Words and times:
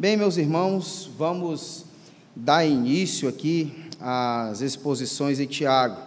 Bem, 0.00 0.16
meus 0.16 0.38
irmãos, 0.38 1.10
vamos 1.18 1.84
dar 2.34 2.64
início 2.64 3.28
aqui 3.28 3.70
às 4.00 4.62
exposições 4.62 5.36
de 5.36 5.46
Tiago. 5.46 6.00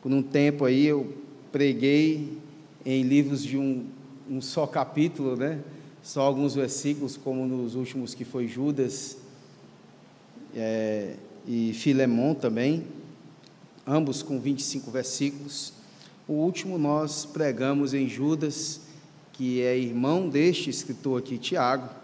Por 0.00 0.10
um 0.10 0.22
tempo 0.22 0.64
aí 0.64 0.86
eu 0.86 1.14
preguei 1.52 2.38
em 2.86 3.02
livros 3.02 3.44
de 3.44 3.58
um, 3.58 3.84
um 4.30 4.40
só 4.40 4.66
capítulo, 4.66 5.36
né? 5.36 5.60
Só 6.02 6.22
alguns 6.22 6.54
versículos, 6.54 7.18
como 7.18 7.46
nos 7.46 7.74
últimos 7.74 8.14
que 8.14 8.24
foi 8.24 8.48
Judas 8.48 9.18
é, 10.56 11.16
e 11.46 11.74
Filemão 11.74 12.34
também, 12.34 12.86
ambos 13.86 14.22
com 14.22 14.40
25 14.40 14.90
versículos. 14.90 15.74
O 16.26 16.32
último 16.32 16.78
nós 16.78 17.26
pregamos 17.26 17.92
em 17.92 18.08
Judas, 18.08 18.80
que 19.34 19.60
é 19.60 19.76
irmão 19.76 20.30
deste 20.30 20.70
escritor 20.70 21.18
aqui, 21.18 21.36
Tiago, 21.36 21.97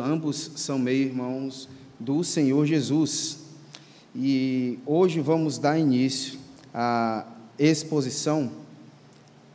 ambos 0.00 0.52
são 0.56 0.78
meio-irmãos 0.78 1.68
do 1.98 2.22
Senhor 2.22 2.66
Jesus. 2.66 3.38
E 4.14 4.78
hoje 4.86 5.20
vamos 5.20 5.58
dar 5.58 5.78
início 5.78 6.38
à 6.72 7.26
exposição 7.58 8.50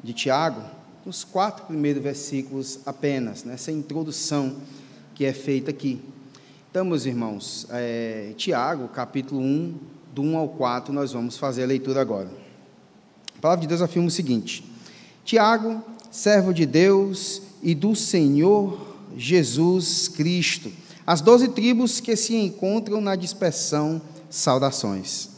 de 0.03 0.13
Tiago, 0.13 0.61
nos 1.05 1.23
quatro 1.23 1.66
primeiros 1.66 2.02
versículos 2.02 2.79
apenas, 2.85 3.43
nessa 3.43 3.71
introdução 3.71 4.57
que 5.16 5.25
é 5.25 5.33
feita 5.33 5.71
aqui. 5.71 5.99
Então, 6.69 6.85
meus 6.85 7.05
irmãos, 7.05 7.66
é, 7.69 8.33
Tiago, 8.38 8.88
capítulo 8.89 9.41
1, 9.41 9.75
do 10.13 10.21
1 10.21 10.38
ao 10.38 10.49
4, 10.49 10.94
nós 10.94 11.13
vamos 11.13 11.38
fazer 11.38 11.63
a 11.63 11.67
leitura 11.67 12.02
agora. 12.02 12.30
A 13.38 13.41
palavra 13.41 13.61
de 13.61 13.67
Deus 13.67 13.81
afirma 13.81 14.07
o 14.07 14.11
seguinte: 14.11 14.63
Tiago, 15.23 15.83
servo 16.11 16.53
de 16.53 16.66
Deus 16.66 17.41
e 17.61 17.73
do 17.73 17.95
Senhor 17.95 18.86
Jesus 19.17 20.07
Cristo. 20.07 20.71
As 21.05 21.21
doze 21.21 21.48
tribos 21.48 21.99
que 21.99 22.16
se 22.16 22.35
encontram 22.35 23.02
na 23.02 23.16
dispersão, 23.16 24.02
saudações. 24.30 25.30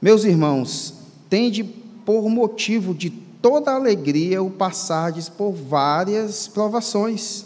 Meus 0.00 0.24
irmãos, 0.24 0.94
tende 1.28 1.64
por 1.64 2.28
motivo 2.28 2.94
de 2.94 3.10
toda 3.10 3.72
alegria 3.72 4.42
o 4.42 4.50
passardes 4.50 5.28
por 5.28 5.52
várias 5.52 6.46
provações, 6.46 7.44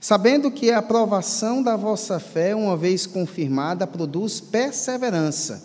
sabendo 0.00 0.50
que 0.50 0.70
a 0.70 0.78
aprovação 0.78 1.62
da 1.62 1.76
vossa 1.76 2.20
fé, 2.20 2.54
uma 2.54 2.76
vez 2.76 3.06
confirmada, 3.06 3.86
produz 3.86 4.40
perseverança. 4.40 5.62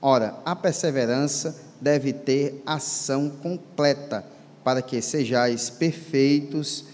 Ora, 0.00 0.36
a 0.44 0.54
perseverança 0.54 1.56
deve 1.80 2.12
ter 2.12 2.62
ação 2.64 3.30
completa, 3.42 4.24
para 4.62 4.80
que 4.80 5.02
sejais 5.02 5.68
perfeitos 5.68 6.84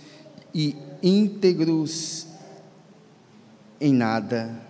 e 0.54 0.76
íntegros 1.02 2.26
em 3.80 3.92
nada 3.92 4.60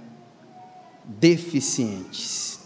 deficientes. 1.05 2.61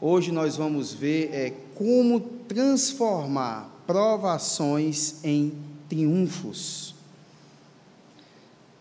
Hoje 0.00 0.32
nós 0.32 0.56
vamos 0.56 0.92
ver 0.92 1.30
é, 1.32 1.52
como 1.74 2.20
transformar 2.20 3.82
provações 3.86 5.22
em 5.22 5.52
triunfos. 5.88 6.94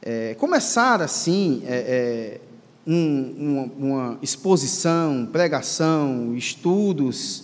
É, 0.01 0.33
começar 0.35 1.01
assim 1.01 1.61
é, 1.65 2.39
é 2.39 2.41
um, 2.87 3.35
uma, 3.37 3.63
uma 3.63 4.19
exposição, 4.21 5.27
pregação, 5.29 6.35
estudos 6.35 7.43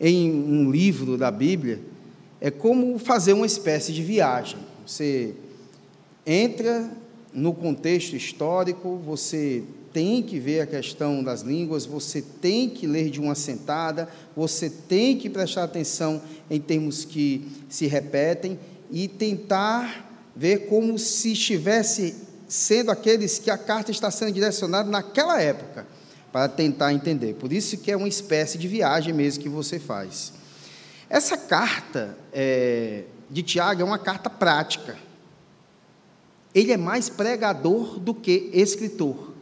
em 0.00 0.30
um 0.32 0.70
livro 0.70 1.16
da 1.16 1.30
Bíblia 1.30 1.80
é 2.40 2.50
como 2.50 2.98
fazer 2.98 3.34
uma 3.34 3.46
espécie 3.46 3.92
de 3.92 4.02
viagem. 4.02 4.58
Você 4.86 5.34
entra 6.26 6.90
no 7.32 7.52
contexto 7.54 8.14
histórico, 8.14 8.96
você 9.04 9.62
tem 9.92 10.22
que 10.22 10.38
ver 10.38 10.60
a 10.60 10.66
questão 10.66 11.22
das 11.22 11.42
línguas, 11.42 11.84
você 11.84 12.22
tem 12.22 12.68
que 12.68 12.86
ler 12.86 13.10
de 13.10 13.20
uma 13.20 13.34
sentada, 13.34 14.08
você 14.34 14.70
tem 14.70 15.18
que 15.18 15.28
prestar 15.28 15.64
atenção 15.64 16.22
em 16.50 16.60
termos 16.60 17.04
que 17.04 17.46
se 17.68 17.86
repetem 17.86 18.58
e 18.90 19.06
tentar 19.06 20.30
ver 20.34 20.66
como 20.66 20.98
se 20.98 21.32
estivesse 21.32 22.14
sendo 22.48 22.90
aqueles 22.90 23.38
que 23.38 23.50
a 23.50 23.58
carta 23.58 23.90
está 23.90 24.10
sendo 24.10 24.32
direcionada 24.32 24.88
naquela 24.90 25.40
época, 25.40 25.86
para 26.30 26.48
tentar 26.48 26.92
entender. 26.92 27.34
Por 27.34 27.52
isso 27.52 27.78
que 27.78 27.90
é 27.90 27.96
uma 27.96 28.08
espécie 28.08 28.58
de 28.58 28.66
viagem 28.66 29.12
mesmo 29.12 29.42
que 29.42 29.48
você 29.48 29.78
faz. 29.78 30.32
Essa 31.08 31.36
carta 31.36 32.16
é, 32.32 33.04
de 33.32 33.42
Tiago 33.42 33.80
é 33.80 33.84
uma 33.84 33.98
carta 33.98 34.28
prática. 34.28 34.98
Ele 36.54 36.70
é 36.70 36.76
mais 36.76 37.08
pregador 37.08 37.98
do 37.98 38.12
que 38.12 38.50
escritor. 38.52 39.32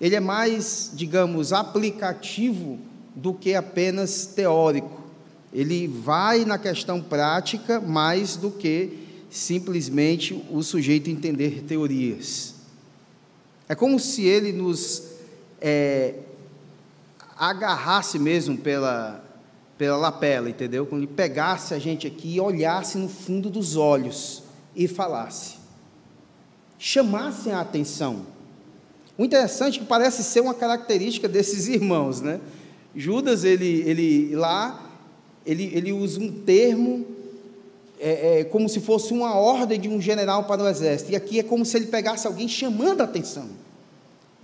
Ele 0.00 0.14
é 0.14 0.20
mais, 0.20 0.92
digamos, 0.94 1.52
aplicativo 1.52 2.78
do 3.14 3.34
que 3.34 3.56
apenas 3.56 4.24
teórico. 4.24 5.02
Ele 5.52 5.88
vai 5.88 6.44
na 6.44 6.58
questão 6.58 7.02
prática 7.02 7.80
mais 7.80 8.36
do 8.36 8.52
que 8.52 9.00
simplesmente 9.28 10.40
o 10.48 10.62
sujeito 10.62 11.10
entender 11.10 11.64
teorias. 11.64 12.54
É 13.68 13.74
como 13.74 13.98
se 13.98 14.24
ele 14.24 14.52
nos 14.52 15.08
é, 15.60 16.14
agarrasse 17.36 18.18
mesmo 18.18 18.56
pela, 18.58 19.24
pela 19.82 19.96
lapela, 19.96 20.48
entendeu? 20.48 20.86
Quando 20.86 21.02
ele 21.02 21.12
pegasse 21.12 21.74
a 21.74 21.78
gente 21.80 22.06
aqui 22.06 22.36
e 22.36 22.40
olhasse 22.40 22.96
no 22.96 23.08
fundo 23.08 23.50
dos 23.50 23.74
olhos 23.74 24.44
e 24.76 24.86
falasse, 24.86 25.56
chamasse 26.78 27.50
a 27.50 27.60
atenção. 27.60 28.24
O 29.18 29.24
interessante 29.24 29.78
é 29.78 29.82
que 29.82 29.88
parece 29.88 30.22
ser 30.22 30.40
uma 30.40 30.54
característica 30.54 31.28
desses 31.28 31.66
irmãos, 31.66 32.20
né? 32.20 32.38
Judas, 32.94 33.42
ele, 33.42 33.82
ele 33.84 34.36
lá, 34.36 34.88
ele, 35.44 35.68
ele 35.74 35.92
usa 35.92 36.20
um 36.20 36.30
termo 36.30 37.04
é, 37.98 38.38
é, 38.38 38.44
como 38.44 38.68
se 38.68 38.78
fosse 38.78 39.12
uma 39.12 39.34
ordem 39.34 39.80
de 39.80 39.88
um 39.88 40.00
general 40.00 40.44
para 40.44 40.62
o 40.62 40.68
exército, 40.68 41.10
e 41.10 41.16
aqui 41.16 41.40
é 41.40 41.42
como 41.42 41.64
se 41.66 41.76
ele 41.76 41.86
pegasse 41.86 42.24
alguém 42.24 42.46
chamando 42.46 43.00
a 43.00 43.04
atenção. 43.04 43.48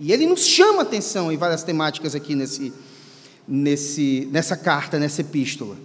E 0.01 0.11
ele 0.11 0.25
nos 0.25 0.45
chama 0.45 0.79
a 0.79 0.81
atenção 0.81 1.31
em 1.31 1.37
várias 1.37 1.63
temáticas 1.63 2.13
aqui 2.13 2.35
nesse, 2.35 2.73
nesse, 3.49 4.29
nessa 4.31 4.55
carta, 4.55 4.99
nessa 4.99 5.21
epístola. 5.21 5.75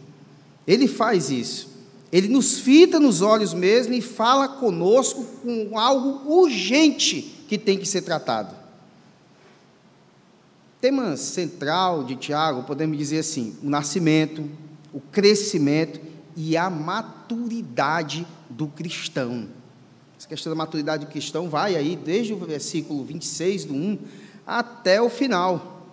Ele 0.67 0.87
faz 0.87 1.31
isso. 1.31 1.73
Ele 2.13 2.29
nos 2.29 2.59
fita 2.59 3.01
nos 3.01 3.23
olhos 3.23 3.55
mesmo 3.55 3.95
e 3.95 4.01
fala 4.01 4.47
conosco 4.47 5.25
com 5.43 5.77
algo 5.79 6.31
urgente 6.31 7.23
que 7.49 7.59
tem 7.59 7.79
que 7.79 7.87
ser 7.87 8.03
tratado. 8.03 8.55
Tema 10.81 11.17
central 11.17 12.05
de 12.05 12.15
Tiago, 12.15 12.63
podemos 12.65 12.97
dizer 12.99 13.21
assim: 13.21 13.57
o 13.63 13.69
nascimento, 13.69 14.49
o 14.93 15.01
crescimento 15.01 15.99
e 16.37 16.57
a 16.57 16.69
maturidade 16.69 18.27
do 18.49 18.69
cristão. 18.69 19.49
Essa 20.17 20.29
questão 20.29 20.53
da 20.53 20.57
maturidade 20.57 21.05
do 21.05 21.11
cristão 21.11 21.49
vai 21.49 21.75
aí 21.75 21.97
desde 21.97 22.33
o 22.33 22.39
versículo 22.39 23.05
26 23.05 23.65
do 23.65 23.75
1 23.75 23.99
até 24.47 25.01
o 25.01 25.09
final. 25.09 25.84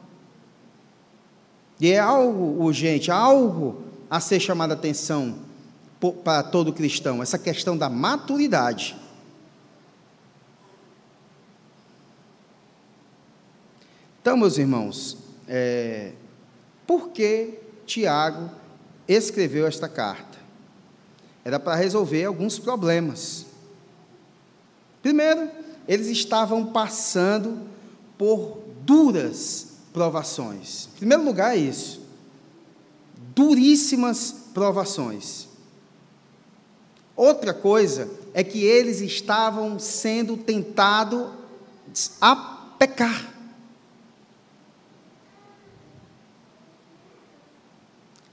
E 1.81 1.92
é 1.92 1.97
algo 1.97 2.64
urgente, 2.64 3.09
algo 3.09 3.81
a 4.08 4.19
ser 4.19 4.40
chamado 4.40 4.69
a 4.69 4.75
atenção 4.75 5.40
para 6.24 6.44
todo 6.44 6.72
cristão, 6.72 7.24
essa 7.24 7.40
questão 7.40 7.75
da 7.75 7.90
maturidade. 7.90 8.96
Então, 14.22 14.38
meus 14.38 14.59
irmãos, 14.59 15.18
é, 15.47 16.12
por 16.86 17.09
que 17.09 17.58
Tiago 17.88 18.52
escreveu 19.08 19.66
esta 19.66 19.90
carta? 19.90 20.38
Era 21.44 21.59
para 21.59 21.74
resolver 21.74 22.25
alguns 22.25 22.59
problemas. 22.59 23.48
Primeiro, 25.02 25.50
eles 25.88 26.06
estavam 26.07 26.68
passando 26.68 27.68
por 28.19 28.60
duras 28.84 29.70
provações. 29.93 30.88
Em 30.95 30.97
primeiro 30.99 31.23
lugar, 31.23 31.55
é 31.55 31.59
isso. 31.59 32.01
Duríssimas 33.35 34.31
provações. 34.53 35.47
Outra 37.15 37.53
coisa 37.53 38.09
é 38.33 38.43
que 38.43 38.63
eles 38.63 39.01
estavam 39.01 39.77
sendo 39.77 40.38
tentados 40.38 41.29
a 42.19 42.35
pecar. 42.79 43.29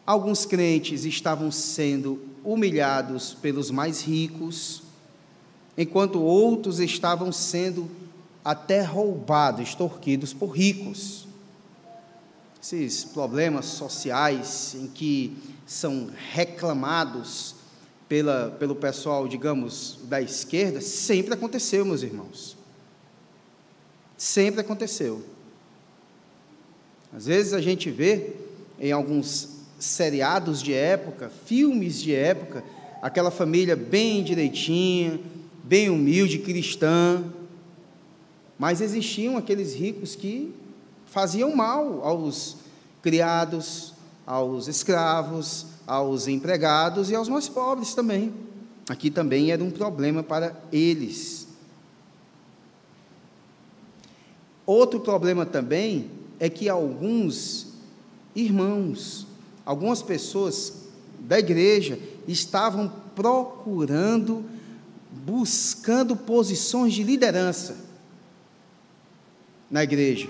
Alguns 0.07 0.47
crentes 0.47 1.05
estavam 1.05 1.51
sendo 1.51 2.23
humilhados 2.43 3.35
pelos 3.35 3.71
mais 3.71 4.01
ricos, 4.01 4.83
enquanto 5.77 6.23
outros 6.23 6.81
estavam 6.81 7.31
sendo 7.31 7.91
até 8.43 8.81
roubados, 8.81 9.69
extorquidos 9.69 10.33
por 10.33 10.57
ricos 10.57 11.28
esses 12.61 13.05
problemas 13.05 13.67
sociais 13.67 14.75
em 14.75 14.87
que 14.89 15.37
são 15.67 16.11
reclamados 16.33 17.55
pela, 18.09 18.57
pelo 18.59 18.75
pessoal, 18.75 19.29
digamos, 19.29 19.99
da 20.05 20.21
esquerda, 20.21 20.81
sempre 20.81 21.35
aconteceu, 21.35 21.85
meus 21.85 22.03
irmãos. 22.03 22.57
Sempre 24.17 24.61
aconteceu. 24.61 25.23
Às 27.13 27.27
vezes 27.27 27.53
a 27.53 27.61
gente 27.61 27.91
vê 27.91 28.33
em 28.81 28.93
alguns 28.93 29.59
seriados 29.79 30.63
de 30.63 30.73
época, 30.73 31.31
filmes 31.47 32.01
de 32.01 32.15
época, 32.15 32.65
aquela 33.01 33.31
família 33.31 33.77
bem 33.77 34.25
direitinha, 34.25 35.21
bem 35.63 35.89
humilde, 35.89 36.39
cristã, 36.39 37.23
mas 38.59 38.81
existiam 38.81 39.37
aqueles 39.37 39.75
ricos 39.75 40.17
que 40.17 40.53
faziam 41.11 41.55
mal 41.55 42.05
aos 42.05 42.57
criados, 43.03 43.95
aos 44.27 44.69
escravos, 44.69 45.67
aos 45.87 46.29
empregados 46.29 47.11
e 47.11 47.15
aos 47.15 47.29
mais 47.29 47.49
pobres 47.49 47.95
também. 47.95 48.33
Aqui 48.89 49.11
também 49.11 49.51
era 49.51 49.63
um 49.63 49.71
problema 49.71 50.23
para 50.23 50.57
eles. 50.73 51.49
Outro 54.67 55.01
problema 55.01 55.47
também 55.47 56.11
é 56.39 56.49
que 56.51 56.69
alguns 56.69 57.69
irmãos, 58.35 59.27
algumas 59.65 60.03
pessoas 60.03 60.89
da 61.21 61.39
igreja 61.39 61.99
estavam 62.27 62.93
procurando, 63.15 64.45
buscando 65.11 66.15
posições 66.15 66.93
de 66.93 67.03
liderança 67.03 67.77
na 69.71 69.83
igreja. 69.83 70.29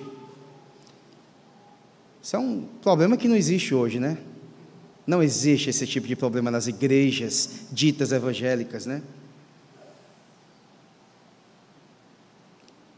Isso 2.28 2.36
é 2.36 2.38
um 2.38 2.68
problema 2.82 3.16
que 3.16 3.26
não 3.26 3.34
existe 3.34 3.74
hoje, 3.74 3.98
né? 3.98 4.18
Não 5.06 5.22
existe 5.22 5.70
esse 5.70 5.86
tipo 5.86 6.06
de 6.06 6.14
problema 6.14 6.50
nas 6.50 6.66
igrejas 6.66 7.60
ditas 7.72 8.12
evangélicas, 8.12 8.84
né? 8.84 9.00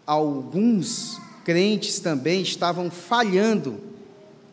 Alguns 0.05 1.21
crentes 1.45 2.01
também 2.01 2.43
estavam 2.43 2.91
falhando 2.91 3.79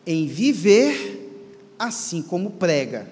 em 0.06 0.28
viver 0.28 1.28
assim 1.76 2.22
como 2.22 2.52
prega. 2.52 3.10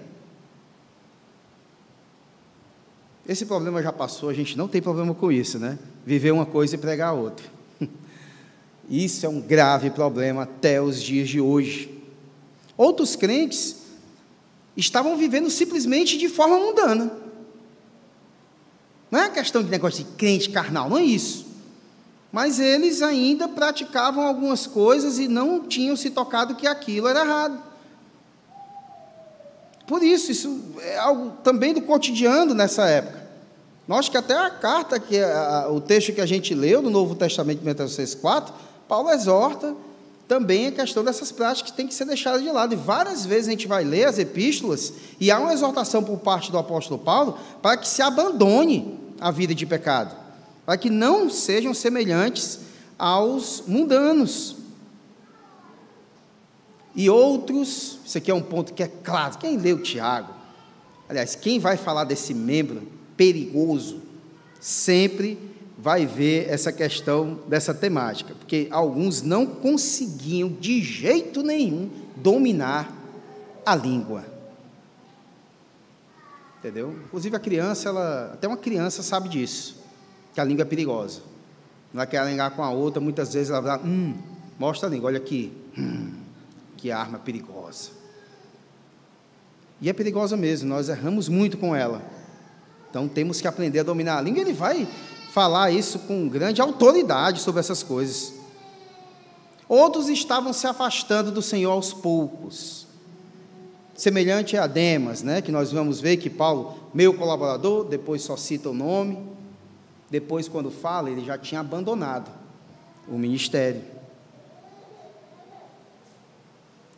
Esse 3.28 3.44
problema 3.44 3.82
já 3.82 3.92
passou, 3.92 4.28
a 4.28 4.34
gente 4.34 4.56
não 4.56 4.68
tem 4.68 4.80
problema 4.80 5.12
com 5.12 5.32
isso, 5.32 5.58
né? 5.58 5.76
Viver 6.06 6.30
uma 6.30 6.46
coisa 6.46 6.76
e 6.76 6.78
pregar 6.78 7.12
outra. 7.12 7.55
Isso 8.88 9.26
é 9.26 9.28
um 9.28 9.40
grave 9.40 9.90
problema 9.90 10.42
até 10.42 10.80
os 10.80 11.02
dias 11.02 11.28
de 11.28 11.40
hoje. 11.40 11.92
Outros 12.76 13.16
crentes 13.16 13.76
estavam 14.76 15.16
vivendo 15.16 15.50
simplesmente 15.50 16.16
de 16.18 16.28
forma 16.28 16.58
mundana. 16.58 17.10
Não 19.10 19.20
é 19.20 19.30
questão 19.30 19.62
de 19.62 19.70
negócio 19.70 20.04
de 20.04 20.10
crente 20.12 20.50
carnal, 20.50 20.90
não 20.90 20.98
é 20.98 21.02
isso. 21.02 21.46
Mas 22.30 22.60
eles 22.60 23.02
ainda 23.02 23.48
praticavam 23.48 24.26
algumas 24.26 24.66
coisas 24.66 25.18
e 25.18 25.26
não 25.26 25.66
tinham 25.66 25.96
se 25.96 26.10
tocado 26.10 26.54
que 26.54 26.66
aquilo 26.66 27.08
era 27.08 27.20
errado. 27.20 27.62
Por 29.86 30.02
isso, 30.02 30.32
isso 30.32 30.60
é 30.80 30.98
algo 30.98 31.30
também 31.42 31.72
do 31.72 31.80
cotidiano 31.80 32.52
nessa 32.52 32.86
época. 32.88 33.26
Nós 33.86 34.08
que 34.08 34.16
até 34.16 34.34
a 34.34 34.50
carta, 34.50 34.98
que 34.98 35.20
a, 35.20 35.68
o 35.70 35.80
texto 35.80 36.12
que 36.12 36.20
a 36.20 36.26
gente 36.26 36.52
leu 36.54 36.82
no 36.82 36.90
Novo 36.90 37.14
Testamento, 37.14 37.64
Mateus 37.64 37.96
6,4, 37.96 38.50
Paulo 38.88 39.10
exorta 39.10 39.74
também 40.28 40.66
a 40.66 40.72
questão 40.72 41.04
dessas 41.04 41.30
práticas 41.30 41.70
que 41.70 41.76
tem 41.76 41.86
que 41.86 41.94
ser 41.94 42.04
deixadas 42.04 42.42
de 42.42 42.50
lado. 42.50 42.72
E 42.74 42.76
várias 42.76 43.24
vezes 43.24 43.48
a 43.48 43.50
gente 43.52 43.68
vai 43.68 43.84
ler 43.84 44.04
as 44.04 44.18
epístolas 44.18 44.92
e 45.20 45.30
há 45.30 45.38
uma 45.38 45.52
exortação 45.52 46.02
por 46.02 46.18
parte 46.18 46.50
do 46.50 46.58
apóstolo 46.58 46.98
Paulo 46.98 47.38
para 47.62 47.76
que 47.76 47.88
se 47.88 48.02
abandone 48.02 48.98
a 49.20 49.30
vida 49.30 49.54
de 49.54 49.64
pecado, 49.64 50.14
para 50.64 50.76
que 50.76 50.90
não 50.90 51.30
sejam 51.30 51.72
semelhantes 51.72 52.60
aos 52.98 53.62
mundanos. 53.66 54.56
E 56.94 57.10
outros, 57.10 57.98
isso 58.04 58.18
aqui 58.18 58.30
é 58.30 58.34
um 58.34 58.42
ponto 58.42 58.72
que 58.72 58.82
é 58.82 58.88
claro, 58.88 59.38
quem 59.38 59.56
leu 59.58 59.82
Tiago, 59.82 60.32
aliás, 61.08 61.34
quem 61.34 61.58
vai 61.58 61.76
falar 61.76 62.04
desse 62.04 62.32
membro 62.32 62.82
perigoso, 63.16 64.00
sempre 64.60 65.38
vai 65.78 66.06
ver 66.06 66.48
essa 66.48 66.72
questão 66.72 67.40
dessa 67.46 67.74
temática, 67.74 68.34
porque 68.34 68.66
alguns 68.70 69.22
não 69.22 69.46
conseguiam 69.46 70.48
de 70.48 70.80
jeito 70.80 71.42
nenhum 71.42 71.90
dominar 72.16 72.92
a 73.64 73.74
língua. 73.74 74.24
Entendeu? 76.58 76.96
Inclusive 77.04 77.36
a 77.36 77.38
criança, 77.38 77.90
ela, 77.90 78.30
até 78.32 78.48
uma 78.48 78.56
criança 78.56 79.02
sabe 79.02 79.28
disso, 79.28 79.76
que 80.32 80.40
a 80.40 80.44
língua 80.44 80.62
é 80.62 80.64
perigosa. 80.64 81.20
Ela 81.92 82.06
quer 82.06 82.18
alinhar 82.18 82.50
com 82.52 82.62
a 82.62 82.70
outra, 82.70 83.00
muitas 83.00 83.34
vezes 83.34 83.50
ela 83.50 83.60
vai, 83.60 83.78
hum, 83.78 84.14
mostra 84.58 84.88
a 84.88 84.90
língua, 84.90 85.08
olha 85.08 85.18
aqui, 85.18 85.52
hum, 85.78 86.14
que 86.76 86.90
arma 86.90 87.18
perigosa. 87.18 87.90
E 89.80 89.90
é 89.90 89.92
perigosa 89.92 90.36
mesmo, 90.36 90.68
nós 90.68 90.88
erramos 90.88 91.28
muito 91.28 91.58
com 91.58 91.76
ela. 91.76 92.02
Então 92.88 93.06
temos 93.06 93.42
que 93.42 93.46
aprender 93.46 93.80
a 93.80 93.82
dominar 93.82 94.18
a 94.18 94.20
língua. 94.22 94.40
Ele 94.40 94.54
vai 94.54 94.88
falar 95.36 95.70
isso 95.70 95.98
com 95.98 96.26
grande 96.30 96.62
autoridade 96.62 97.42
sobre 97.42 97.60
essas 97.60 97.82
coisas. 97.82 98.32
Outros 99.68 100.08
estavam 100.08 100.50
se 100.50 100.66
afastando 100.66 101.30
do 101.30 101.42
Senhor 101.42 101.72
aos 101.72 101.92
poucos. 101.92 102.86
Semelhante 103.94 104.56
a 104.56 104.66
Demas, 104.66 105.22
né, 105.22 105.42
que 105.42 105.52
nós 105.52 105.70
vamos 105.70 106.00
ver 106.00 106.16
que 106.16 106.30
Paulo, 106.30 106.78
meu 106.94 107.12
colaborador, 107.12 107.84
depois 107.84 108.22
só 108.22 108.34
cita 108.34 108.70
o 108.70 108.74
nome, 108.74 109.18
depois, 110.08 110.48
quando 110.48 110.70
fala, 110.70 111.10
ele 111.10 111.22
já 111.22 111.36
tinha 111.36 111.60
abandonado 111.60 112.30
o 113.06 113.18
ministério. 113.18 113.82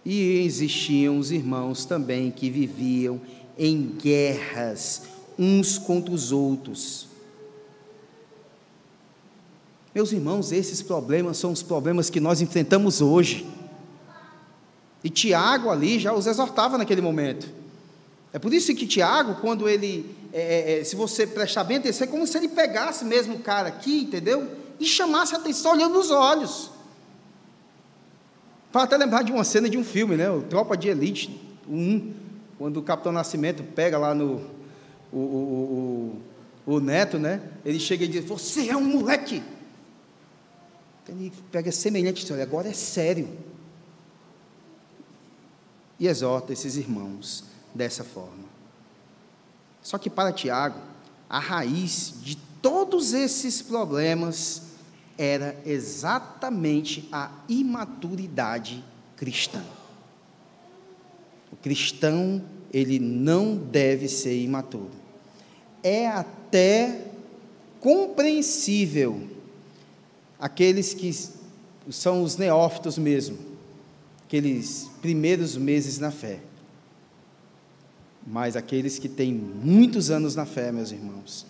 E 0.05 0.45
existiam 0.45 1.19
os 1.19 1.33
irmãos 1.33 1.85
também 1.85 2.31
que 2.31 2.49
viviam 2.49 3.21
em 3.59 3.85
guerras 4.01 5.03
uns 5.37 5.77
contra 5.77 6.15
os 6.15 6.31
outros. 6.31 7.08
Meus 9.99 10.13
irmãos, 10.13 10.53
esses 10.53 10.81
problemas 10.81 11.39
são 11.39 11.51
os 11.51 11.61
problemas 11.61 12.09
que 12.09 12.21
nós 12.21 12.41
enfrentamos 12.41 13.01
hoje. 13.01 13.45
E 15.03 15.11
Tiago 15.11 15.71
ali 15.71 15.99
já 15.99 16.13
os 16.13 16.29
exortava 16.29 16.79
naquele 16.79 17.01
momento. 17.01 17.49
É 18.33 18.39
por 18.39 18.55
isso 18.55 18.73
que 18.77 18.87
Tiago, 18.87 19.41
quando 19.41 19.69
ele, 19.69 20.15
é, 20.33 20.75
é, 20.77 20.81
é 20.81 20.85
se 20.85 20.95
você 20.95 21.27
prestar 21.27 21.65
bem 21.65 21.79
atenção, 21.79 22.07
é 22.07 22.09
como 22.09 22.25
se 22.29 22.39
ele 22.39 22.47
pegasse 22.47 23.05
mesmo 23.05 23.35
o 23.35 23.39
cara 23.41 23.67
aqui, 23.67 24.03
entendeu? 24.03 24.47
E 24.79 24.85
chamasse 24.85 25.35
a 25.35 25.39
atenção 25.39 25.73
olhando 25.73 25.95
nos 25.95 26.13
olhos. 26.13 26.71
Para 28.71 28.85
até 28.85 28.97
lembrar 28.97 29.25
de 29.25 29.33
uma 29.33 29.43
cena 29.43 29.69
de 29.69 29.77
um 29.77 29.83
filme, 29.83 30.17
né? 30.17 30.31
O 30.31 30.43
Tropa 30.43 30.77
de 30.77 30.89
Elite 30.89 31.41
1, 31.69 32.15
quando 32.57 32.77
o 32.77 32.83
Capitão 32.85 33.11
Nascimento 33.11 33.65
pega 33.65 33.99
lá 33.99 34.15
no. 34.15 34.43
O, 35.13 35.19
o, 35.19 36.23
o, 36.67 36.75
o 36.77 36.81
neto, 36.81 37.19
né? 37.19 37.43
Ele 37.65 37.81
chega 37.81 38.05
e 38.05 38.09
diz: 38.09 38.25
Você 38.27 38.69
é 38.69 38.77
um 38.77 38.85
moleque. 38.85 39.43
Ele 41.09 41.33
pega 41.51 41.73
semelhante 41.73 42.23
história, 42.23 42.43
agora 42.43 42.69
é 42.69 42.73
sério. 42.73 43.29
E 45.99 46.07
exorta 46.07 46.53
esses 46.53 46.77
irmãos 46.77 47.45
dessa 47.75 48.05
forma. 48.05 48.45
Só 49.83 49.97
que 49.99 50.11
para 50.11 50.33
Tiago, 50.33 50.81
a 51.29 51.39
raiz 51.39 52.15
de 52.23 52.37
todos 52.61 53.15
esses 53.15 53.63
problemas 53.63 54.63
era 55.17 55.61
exatamente 55.67 57.09
a 57.11 57.31
imaturidade 57.49 58.85
cristã. 59.17 59.63
O 61.51 61.57
cristão, 61.57 62.45
ele 62.73 62.99
não 62.99 63.57
deve 63.57 64.09
ser 64.09 64.41
imaturo. 64.41 64.91
É 65.83 66.07
até 66.07 67.07
compreensível 67.81 69.38
aqueles 70.39 70.95
que 70.95 71.13
são 71.91 72.23
os 72.23 72.37
neófitos 72.37 72.99
mesmo, 72.99 73.39
aqueles 74.25 74.91
primeiros 75.01 75.57
meses 75.57 75.99
na 75.99 76.11
fé. 76.11 76.41
Mas 78.27 78.57
aqueles 78.57 78.99
que 78.99 79.09
têm 79.09 79.33
muitos 79.33 80.11
anos 80.11 80.35
na 80.35 80.45
fé, 80.45 80.71
meus 80.71 80.93
irmãos, 80.93 81.47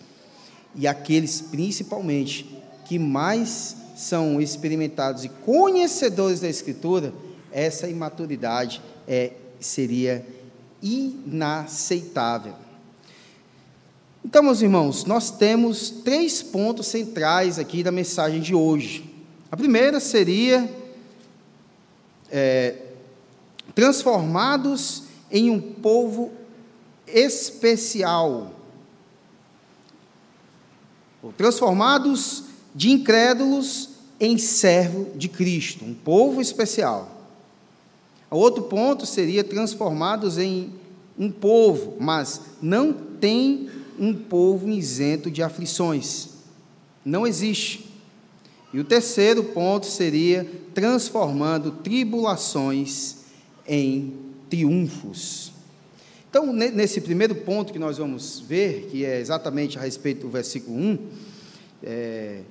e 0.74 0.86
aqueles 0.86 1.40
principalmente 1.40 2.56
que 2.84 2.98
mais 2.98 3.76
são 3.96 4.40
experimentados 4.40 5.24
e 5.24 5.28
conhecedores 5.28 6.40
da 6.40 6.48
Escritura, 6.48 7.12
essa 7.50 7.88
imaturidade 7.88 8.80
é, 9.06 9.32
seria 9.58 10.24
inaceitável. 10.80 12.54
Então, 14.28 14.42
meus 14.42 14.60
irmãos, 14.60 15.06
nós 15.06 15.30
temos 15.30 15.88
três 15.88 16.42
pontos 16.42 16.88
centrais 16.88 17.58
aqui 17.58 17.82
da 17.82 17.90
mensagem 17.90 18.42
de 18.42 18.54
hoje. 18.54 19.10
A 19.50 19.56
primeira 19.56 20.00
seria 20.00 20.70
é, 22.30 22.74
transformados 23.74 25.04
em 25.30 25.48
um 25.48 25.58
povo 25.58 26.30
especial. 27.06 28.52
transformados 31.38 32.44
de 32.74 32.90
incrédulos 32.90 33.88
em 34.20 34.36
servo 34.36 35.08
de 35.16 35.30
Cristo, 35.30 35.86
um 35.86 35.94
povo 35.94 36.42
especial. 36.42 37.10
O 38.30 38.36
outro 38.36 38.64
ponto 38.64 39.06
seria 39.06 39.42
transformados 39.42 40.36
em 40.36 40.70
um 41.18 41.30
povo, 41.30 41.96
mas 41.98 42.42
não 42.60 42.92
tem 42.92 43.77
um 43.98 44.14
povo 44.14 44.68
isento 44.68 45.30
de 45.30 45.42
aflições. 45.42 46.30
Não 47.04 47.26
existe. 47.26 47.88
E 48.72 48.78
o 48.78 48.84
terceiro 48.84 49.44
ponto 49.44 49.86
seria 49.86 50.46
transformando 50.74 51.70
tribulações 51.70 53.16
em 53.66 54.14
triunfos. 54.50 55.52
Então, 56.28 56.52
nesse 56.52 57.00
primeiro 57.00 57.34
ponto 57.34 57.72
que 57.72 57.78
nós 57.78 57.96
vamos 57.96 58.40
ver, 58.40 58.88
que 58.90 59.04
é 59.04 59.18
exatamente 59.18 59.78
a 59.78 59.80
respeito 59.80 60.22
do 60.22 60.28
versículo 60.28 60.76
1, 60.76 60.98
é, 61.82 62.42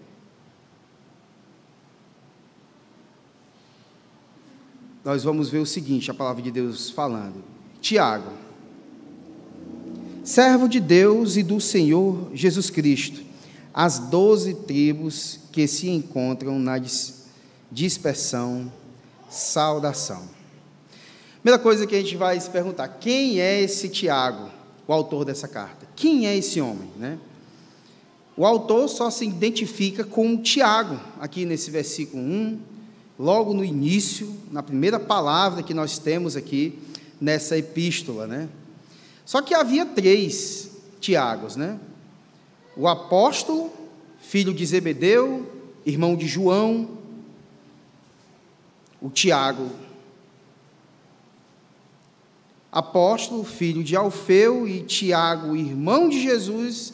nós 5.06 5.24
vamos 5.24 5.50
ver 5.50 5.60
o 5.60 5.66
seguinte: 5.66 6.10
a 6.10 6.14
palavra 6.14 6.42
de 6.42 6.50
Deus 6.50 6.90
falando. 6.90 7.44
Tiago, 7.80 8.47
servo 10.28 10.68
de 10.68 10.82
Deus 10.82 11.38
e 11.38 11.42
do 11.42 11.62
Senhor 11.62 12.30
Jesus 12.34 12.70
Cristo, 12.70 13.22
as 13.74 13.98
doze 13.98 14.54
tribos 14.54 15.40
que 15.54 15.66
se 15.70 15.88
encontram 15.90 16.60
na 16.60 16.78
dispersão, 17.72 18.70
saudação. 19.30 20.28
Primeira 21.42 21.58
coisa 21.58 21.88
que 21.88 21.96
a 21.96 22.02
gente 22.02 22.18
vai 22.18 22.38
se 22.42 22.50
perguntar: 22.50 22.90
quem 23.00 23.40
é 23.40 23.62
esse 23.62 23.88
Tiago, 23.88 24.50
o 24.86 24.92
autor 24.92 25.24
dessa 25.24 25.48
carta? 25.48 25.88
Quem 25.96 26.28
é 26.28 26.36
esse 26.36 26.60
homem, 26.60 26.90
né? 26.98 27.18
O 28.36 28.46
autor 28.46 28.90
só 28.90 29.10
se 29.10 29.26
identifica 29.26 30.04
com 30.04 30.36
Tiago, 30.42 31.00
aqui 31.22 31.46
nesse 31.46 31.72
versículo 31.72 32.22
1, 32.22 32.60
logo 33.18 33.54
no 33.54 33.64
início, 33.64 34.36
na 34.52 34.62
primeira 34.62 35.00
palavra 35.00 35.64
que 35.64 35.74
nós 35.74 35.98
temos 35.98 36.36
aqui 36.36 36.78
nessa 37.20 37.58
epístola, 37.58 38.28
né? 38.28 38.50
Só 39.28 39.42
que 39.42 39.54
havia 39.54 39.86
três 39.86 40.72
Tiagos, 41.02 41.58
né? 41.58 41.78
O 42.78 42.88
apóstolo, 42.88 43.70
filho 44.22 44.54
de 44.54 44.66
Zebedeu, 44.66 45.52
irmão 45.86 46.16
de 46.16 46.26
João, 46.26 46.98
o 49.02 49.10
Tiago, 49.10 49.70
apóstolo, 52.72 53.44
filho 53.44 53.84
de 53.84 53.98
Alfeu, 53.98 54.66
e 54.66 54.84
Tiago, 54.84 55.58
irmão 55.58 56.08
de 56.08 56.22
Jesus 56.22 56.94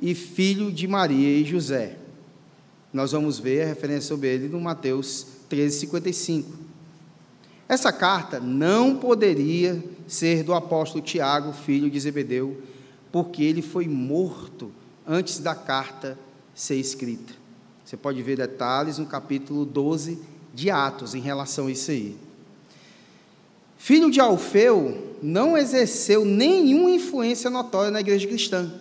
e 0.00 0.14
filho 0.14 0.70
de 0.70 0.86
Maria 0.86 1.36
e 1.36 1.44
José. 1.44 1.96
Nós 2.92 3.10
vamos 3.10 3.40
ver 3.40 3.62
a 3.62 3.66
referência 3.66 4.02
sobre 4.02 4.28
ele 4.28 4.48
no 4.48 4.60
Mateus 4.60 5.26
13:55. 5.48 6.46
Essa 7.68 7.92
carta 7.92 8.38
não 8.38 8.96
poderia 8.96 9.82
ser 10.10 10.42
do 10.42 10.52
apóstolo 10.52 11.04
Tiago, 11.04 11.52
filho 11.52 11.88
de 11.88 12.00
Zebedeu, 12.00 12.60
porque 13.12 13.44
ele 13.44 13.62
foi 13.62 13.86
morto 13.86 14.72
antes 15.06 15.38
da 15.38 15.54
carta 15.54 16.18
ser 16.54 16.76
escrita. 16.76 17.32
Você 17.84 17.96
pode 17.96 18.20
ver 18.22 18.36
detalhes 18.36 18.98
no 18.98 19.06
capítulo 19.06 19.64
12 19.64 20.18
de 20.52 20.68
Atos 20.70 21.14
em 21.14 21.20
relação 21.20 21.68
a 21.68 21.70
isso 21.70 21.90
aí. 21.90 22.16
Filho 23.78 24.10
de 24.10 24.20
Alfeu 24.20 25.16
não 25.22 25.56
exerceu 25.56 26.24
nenhuma 26.24 26.90
influência 26.90 27.48
notória 27.48 27.90
na 27.90 28.00
igreja 28.00 28.26
cristã. 28.26 28.72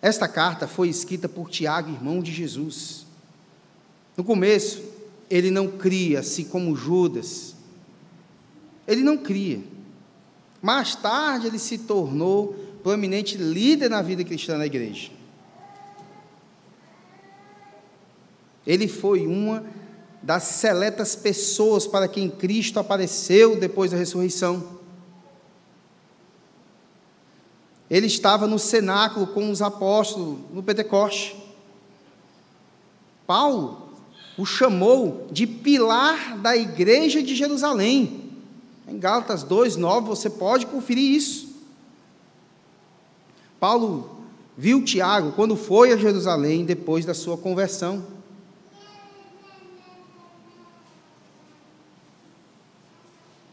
Esta 0.00 0.26
carta 0.26 0.66
foi 0.66 0.88
escrita 0.88 1.28
por 1.28 1.48
Tiago, 1.48 1.90
irmão 1.90 2.20
de 2.20 2.32
Jesus. 2.32 3.06
No 4.16 4.24
começo, 4.24 4.91
ele 5.32 5.50
não 5.50 5.66
cria, 5.66 6.20
assim 6.20 6.44
como 6.44 6.76
Judas. 6.76 7.56
Ele 8.86 9.00
não 9.02 9.16
cria. 9.16 9.64
Mais 10.60 10.94
tarde, 10.94 11.46
ele 11.46 11.58
se 11.58 11.78
tornou 11.78 12.54
proeminente 12.82 13.38
líder 13.38 13.88
na 13.88 14.02
vida 14.02 14.22
cristã 14.22 14.58
da 14.58 14.66
igreja. 14.66 15.10
Ele 18.66 18.86
foi 18.86 19.26
uma 19.26 19.64
das 20.22 20.42
seletas 20.42 21.16
pessoas 21.16 21.86
para 21.86 22.06
quem 22.06 22.28
Cristo 22.28 22.78
apareceu 22.78 23.58
depois 23.58 23.90
da 23.90 23.96
ressurreição. 23.96 24.80
Ele 27.88 28.06
estava 28.06 28.46
no 28.46 28.58
cenáculo 28.58 29.28
com 29.28 29.50
os 29.50 29.62
apóstolos 29.62 30.40
no 30.52 30.62
Pentecoste. 30.62 31.34
Paulo 33.26 33.81
o 34.36 34.46
chamou 34.46 35.28
de 35.30 35.46
pilar 35.46 36.38
da 36.38 36.56
igreja 36.56 37.22
de 37.22 37.34
Jerusalém. 37.34 38.30
Em 38.88 38.98
Gálatas 38.98 39.44
2:9 39.44 40.06
você 40.06 40.30
pode 40.30 40.66
conferir 40.66 41.14
isso. 41.14 41.52
Paulo 43.60 44.24
viu 44.56 44.84
Tiago 44.84 45.32
quando 45.32 45.56
foi 45.56 45.92
a 45.92 45.96
Jerusalém 45.96 46.64
depois 46.64 47.04
da 47.04 47.14
sua 47.14 47.36
conversão. 47.36 48.04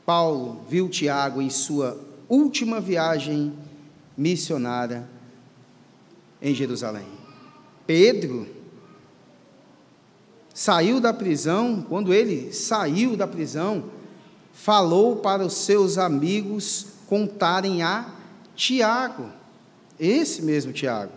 Paulo 0.05 0.62
viu 0.67 0.89
Tiago 0.89 1.41
em 1.41 1.51
sua 1.51 2.00
última 2.27 2.81
viagem 2.81 3.53
missionária 4.17 5.07
em 6.41 6.55
Jerusalém. 6.55 7.05
Pedro 7.86 8.48
saiu 10.60 11.00
da 11.00 11.13
prisão, 11.13 11.86
quando 11.88 12.13
ele 12.13 12.51
saiu 12.51 13.16
da 13.16 13.25
prisão, 13.25 13.86
falou 14.51 15.16
para 15.16 15.46
os 15.46 15.54
seus 15.54 15.98
amigos 15.98 16.88
contarem 17.08 17.82
a 17.82 18.13
Tiago, 18.56 19.30
esse 19.98 20.42
mesmo 20.42 20.74
Tiago. 20.74 21.13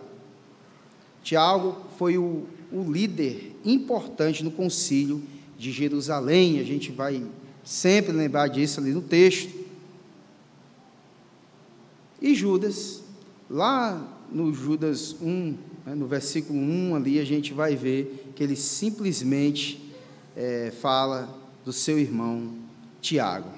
Tiago 1.21 1.75
foi 1.97 2.17
o, 2.17 2.45
o 2.71 2.89
líder 2.89 3.55
importante 3.65 4.43
no 4.43 4.51
concílio 4.51 5.21
de 5.57 5.73
Jerusalém, 5.73 6.59
a 6.59 6.63
gente 6.63 6.91
vai 6.91 7.21
Sempre 7.63 8.11
lembrar 8.11 8.47
disso 8.47 8.81
ali 8.81 8.91
no 8.91 9.01
texto. 9.01 9.63
E 12.21 12.35
Judas, 12.35 13.01
lá 13.49 14.05
no 14.29 14.53
Judas 14.53 15.15
1, 15.21 15.27
né, 15.27 15.57
no 15.85 16.07
versículo 16.07 16.57
1 16.59 16.95
ali, 16.95 17.19
a 17.19 17.25
gente 17.25 17.53
vai 17.53 17.75
ver 17.75 18.31
que 18.35 18.43
ele 18.43 18.55
simplesmente 18.55 19.93
é, 20.35 20.71
fala 20.81 21.29
do 21.65 21.73
seu 21.73 21.99
irmão 21.99 22.53
Tiago. 23.01 23.49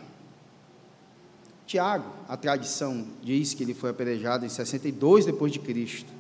Tiago, 1.68 2.06
a 2.28 2.38
tradição 2.38 3.06
diz 3.24 3.54
que 3.54 3.64
ele 3.64 3.74
foi 3.74 3.90
apedrejado 3.90 4.46
em 4.46 4.50
62 4.50 5.26
depois 5.26 5.52
de 5.52 5.60
Cristo 5.60 6.12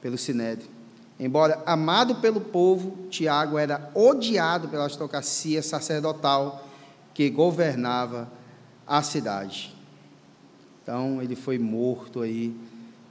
pelo 0.00 0.16
Sinédrio. 0.16 0.68
Embora 1.18 1.62
amado 1.64 2.16
pelo 2.16 2.40
povo, 2.40 3.08
Tiago 3.08 3.58
era 3.58 3.90
odiado 3.94 4.68
pela 4.68 4.84
aristocracia 4.84 5.62
sacerdotal 5.62 6.68
que 7.14 7.30
governava 7.30 8.30
a 8.86 9.02
cidade. 9.02 9.74
Então, 10.82 11.20
ele 11.20 11.34
foi 11.34 11.58
morto 11.58 12.20
aí 12.20 12.54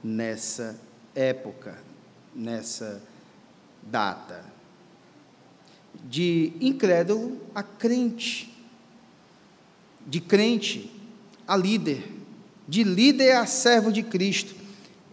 nessa 0.02 0.78
época, 1.14 1.76
nessa 2.36 3.02
data. 3.82 4.44
De 6.04 6.52
incrédulo 6.60 7.40
a 7.54 7.62
crente, 7.62 8.54
de 10.06 10.20
crente 10.20 10.92
a 11.48 11.56
líder, 11.56 12.12
de 12.68 12.84
líder 12.84 13.32
a 13.32 13.46
servo 13.46 13.90
de 13.90 14.02
Cristo. 14.02 14.54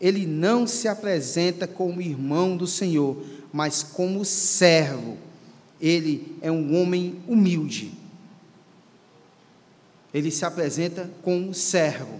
Ele 0.01 0.27
não 0.27 0.68
se 0.68 0.88
apresenta 0.88 1.65
como 1.65 2.01
irmão 2.01 2.58
do 2.58 2.68
Senhor, 2.68 3.24
mas 3.53 3.82
como 3.82 4.25
servo. 4.25 5.18
Ele 5.80 6.38
é 6.42 6.51
um 6.51 6.80
homem 6.80 7.22
humilde 7.27 8.03
ele 10.13 10.30
se 10.30 10.46
apresenta 10.46 11.10
como 11.24 11.53
servo. 11.53 12.20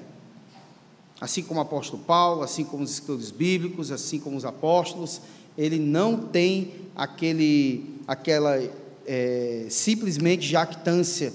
Assim 1.24 1.42
como 1.42 1.62
o 1.62 1.64
apóstolo 1.64 2.04
Paulo, 2.04 2.44
assim 2.44 2.66
como 2.66 2.84
os 2.84 2.92
escritores 2.92 3.32
bíblicos, 3.32 3.94
assim 3.94 4.20
como 4.20 4.36
os 4.36 4.44
apóstolos, 4.44 5.22
ele 5.58 5.80
não 5.80 6.18
tem 6.18 6.74
aquele, 6.94 7.98
aquela 8.06 8.62
é, 9.06 9.66
simplesmente 9.70 10.46
jactância 10.46 11.32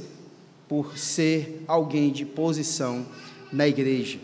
por 0.69 0.99
ser 0.99 1.65
alguém 1.67 2.13
de 2.13 2.27
posição 2.27 3.07
na 3.51 3.67
igreja. 3.67 4.19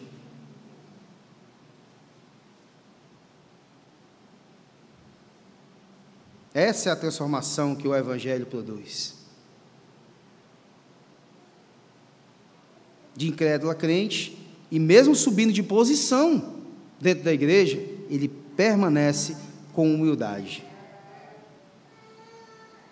Essa 6.53 6.91
é 6.91 6.93
a 6.93 6.97
transformação 6.97 7.75
que 7.75 7.89
o 7.89 7.97
Evangelho 7.97 8.45
produz. 8.45 9.25
de 13.17 13.29
incrédulo 13.29 13.71
a 13.71 13.75
crente, 13.75 14.37
e 14.75 14.79
mesmo 14.81 15.15
subindo 15.15 15.53
de 15.53 15.63
posição 15.63 16.43
dentro 17.01 17.23
da 17.23 17.33
igreja, 17.33 17.81
ele 18.11 18.27
permanece 18.57 19.37
com 19.73 19.95
humildade. 19.95 20.65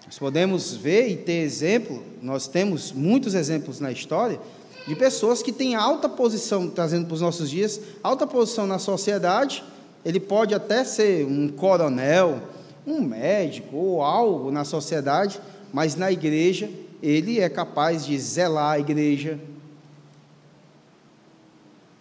Nós 0.07 0.17
podemos 0.17 0.77
ver 0.77 1.09
e 1.09 1.17
ter 1.17 1.43
exemplo, 1.43 2.01
nós 2.23 2.47
temos 2.47 2.93
muitos 2.93 3.35
exemplos 3.35 3.81
na 3.81 3.91
história 3.91 4.39
de 4.87 4.95
pessoas 4.95 5.43
que 5.43 5.51
têm 5.51 5.75
alta 5.75 6.09
posição, 6.09 6.71
trazendo 6.71 7.07
para 7.07 7.15
os 7.15 7.21
nossos 7.21 7.51
dias, 7.51 7.81
alta 8.01 8.29
posição 8.29 8.65
na 8.65 8.79
sociedade. 8.79 9.65
Ele 10.05 10.21
pode 10.21 10.55
até 10.55 10.85
ser 10.85 11.27
um 11.27 11.49
coronel, 11.49 12.43
um 12.87 13.01
médico 13.01 13.77
ou 13.77 14.03
algo 14.03 14.53
na 14.53 14.65
sociedade, 14.65 15.41
mas 15.73 15.97
na 15.97 16.13
igreja 16.13 16.71
ele 17.03 17.41
é 17.41 17.49
capaz 17.49 18.07
de 18.07 18.17
zelar 18.17 18.75
a 18.75 18.79
igreja, 18.79 19.41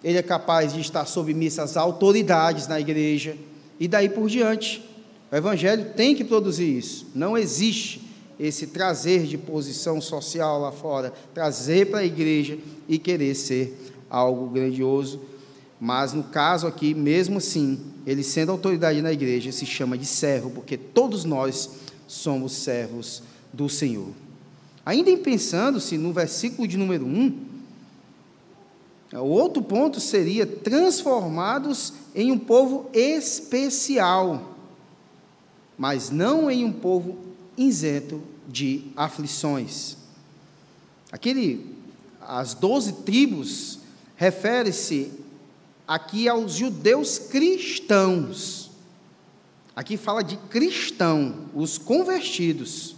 ele 0.04 0.18
é 0.18 0.24
capaz 0.24 0.74
de 0.74 0.82
estar 0.82 1.06
submisso 1.06 1.62
às 1.62 1.78
autoridades 1.78 2.68
na 2.68 2.80
igreja, 2.80 3.36
e 3.80 3.88
daí 3.88 4.10
por 4.10 4.30
diante. 4.30 4.84
O 5.32 5.36
Evangelho 5.36 5.94
tem 5.96 6.14
que 6.14 6.24
produzir 6.24 6.78
isso. 6.78 7.08
Não 7.16 7.38
existe 7.38 8.02
esse 8.40 8.68
trazer 8.68 9.24
de 9.26 9.38
posição 9.38 10.02
social 10.02 10.60
lá 10.60 10.72
fora, 10.72 11.14
trazer 11.34 11.90
para 11.90 12.00
a 12.00 12.06
igreja 12.06 12.58
e 12.88 12.98
querer 12.98 13.36
ser 13.36 13.94
algo 14.10 14.48
grandioso. 14.48 15.22
Mas 15.80 16.14
no 16.14 16.24
caso 16.24 16.68
aqui, 16.68 16.94
mesmo 16.94 17.38
assim, 17.38 17.80
ele 18.06 18.24
sendo 18.24 18.52
autoridade 18.52 19.02
na 19.02 19.12
igreja, 19.12 19.52
se 19.52 19.66
chama 19.66 19.98
de 19.98 20.06
servo, 20.06 20.50
porque 20.50 20.76
todos 20.76 21.24
nós 21.24 21.70
somos 22.08 22.52
servos 22.54 23.24
do 23.54 23.70
Senhor. 23.70 24.10
Ainda 24.86 25.10
em 25.10 25.18
pensando-se 25.18 25.98
no 25.98 26.12
versículo 26.12 26.68
de 26.68 26.78
número 26.78 27.06
1, 27.06 27.51
o 29.20 29.26
outro 29.26 29.62
ponto 29.62 30.00
seria 30.00 30.46
transformados 30.46 31.94
em 32.16 32.32
um 32.32 32.40
povo 32.40 32.90
especial, 32.94 34.56
mas 35.78 36.10
não 36.10 36.50
em 36.50 36.64
um 36.64 36.72
povo 36.72 37.18
isento 37.58 38.22
de 38.48 38.86
aflições. 38.96 39.98
Aquele, 41.12 41.76
as 42.22 42.54
doze 42.54 42.94
tribos, 42.94 43.80
refere-se 44.16 45.12
aqui 45.86 46.30
aos 46.30 46.54
judeus 46.54 47.20
cristãos. 47.20 48.72
Aqui 49.76 49.98
fala 49.98 50.24
de 50.24 50.38
cristão, 50.38 51.48
os 51.54 51.78
convertidos, 51.78 52.96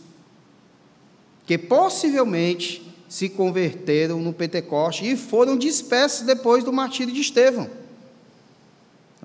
que 1.48 1.58
possivelmente 1.58 2.93
se 3.14 3.30
converteram 3.30 4.20
no 4.20 4.34
Pentecoste 4.34 5.06
e 5.06 5.16
foram 5.16 5.56
dispersos 5.56 6.26
depois 6.26 6.64
do 6.64 6.74
martírio 6.74 7.14
de 7.14 7.22
Estevão. 7.22 7.70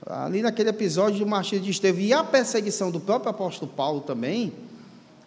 Ali 0.06 0.42
naquele 0.42 0.68
episódio 0.68 1.20
do 1.20 1.26
martírio 1.26 1.64
de 1.64 1.70
Estevão 1.70 2.02
e 2.02 2.12
a 2.12 2.22
perseguição 2.22 2.90
do 2.90 3.00
próprio 3.00 3.30
apóstolo 3.30 3.72
Paulo 3.74 4.02
também, 4.02 4.52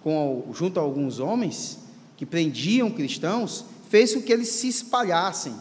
com, 0.03 0.47
junto 0.53 0.79
a 0.79 0.83
alguns 0.83 1.17
homens 1.17 1.79
que 2.15 2.23
prendiam 2.23 2.91
cristãos, 2.91 3.65
fez 3.89 4.13
com 4.13 4.21
que 4.21 4.31
eles 4.31 4.49
se 4.49 4.67
espalhassem. 4.67 5.55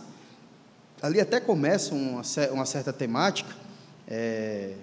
Ali 1.00 1.23
até 1.23 1.40
começa 1.40 1.95
uma, 1.95 2.21
uma 2.52 2.66
certa 2.66 2.92
temática, 2.92 3.57
é, 4.07 4.75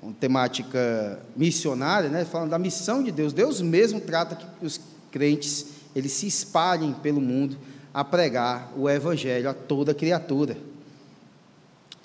uma 0.00 0.12
temática 0.12 1.18
missionária, 1.34 2.08
né, 2.08 2.24
falando 2.24 2.50
da 2.50 2.60
missão 2.60 3.02
de 3.02 3.10
Deus. 3.10 3.32
Deus 3.32 3.60
mesmo 3.60 4.00
trata 4.00 4.36
que 4.36 4.46
os 4.64 4.80
crentes 5.10 5.74
eles 5.94 6.12
se 6.12 6.26
espalhem 6.26 6.92
pelo 6.92 7.20
mundo 7.20 7.56
a 7.92 8.04
pregar 8.04 8.72
o 8.76 8.88
evangelho 8.88 9.48
a 9.48 9.54
toda 9.54 9.94
criatura. 9.94 10.56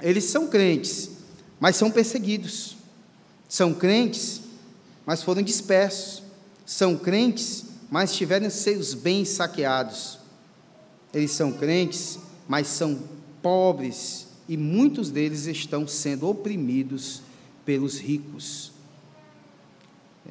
Eles 0.01 0.25
são 0.25 0.47
crentes, 0.47 1.11
mas 1.59 1.75
são 1.75 1.89
perseguidos. 1.89 2.77
São 3.47 3.73
crentes, 3.73 4.41
mas 5.05 5.23
foram 5.23 5.41
dispersos. 5.41 6.21
São 6.65 6.95
crentes, 6.95 7.65
mas 7.89 8.13
tiveram 8.13 8.49
seus 8.49 8.93
bens 8.93 9.29
saqueados. 9.29 10.19
Eles 11.13 11.31
são 11.31 11.51
crentes, 11.51 12.19
mas 12.47 12.67
são 12.67 12.99
pobres 13.41 14.27
e 14.47 14.57
muitos 14.57 15.11
deles 15.11 15.45
estão 15.45 15.87
sendo 15.87 16.27
oprimidos 16.27 17.21
pelos 17.65 17.99
ricos. 17.99 18.68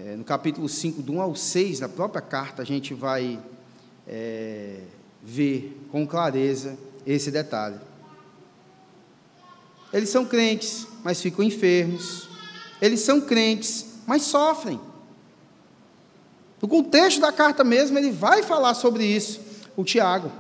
É, 0.07 0.15
no 0.15 0.23
capítulo 0.23 0.69
5, 0.69 1.03
do 1.03 1.15
1 1.15 1.23
ao 1.23 1.35
6, 1.35 1.81
da 1.81 1.89
própria 1.89 2.23
carta, 2.23 2.63
a 2.63 2.65
gente 2.65 2.95
vai 2.95 3.37
é, 4.07 4.83
ver 5.21 5.77
com 5.91 6.07
clareza 6.07 6.79
esse 7.05 7.33
detalhe. 7.33 7.81
Eles 9.93 10.09
são 10.09 10.25
crentes, 10.25 10.87
mas 11.03 11.21
ficam 11.21 11.45
enfermos. 11.45 12.29
Eles 12.81 13.01
são 13.01 13.21
crentes, 13.21 13.87
mas 14.07 14.23
sofrem. 14.23 14.81
No 16.63 16.69
contexto 16.69 17.21
da 17.21 17.33
carta 17.33 17.65
mesmo, 17.65 17.99
ele 17.99 18.13
vai 18.13 18.45
falar 18.45 18.75
sobre 18.75 19.05
isso, 19.05 19.41
o 19.77 19.83
Tiago. 19.83 20.31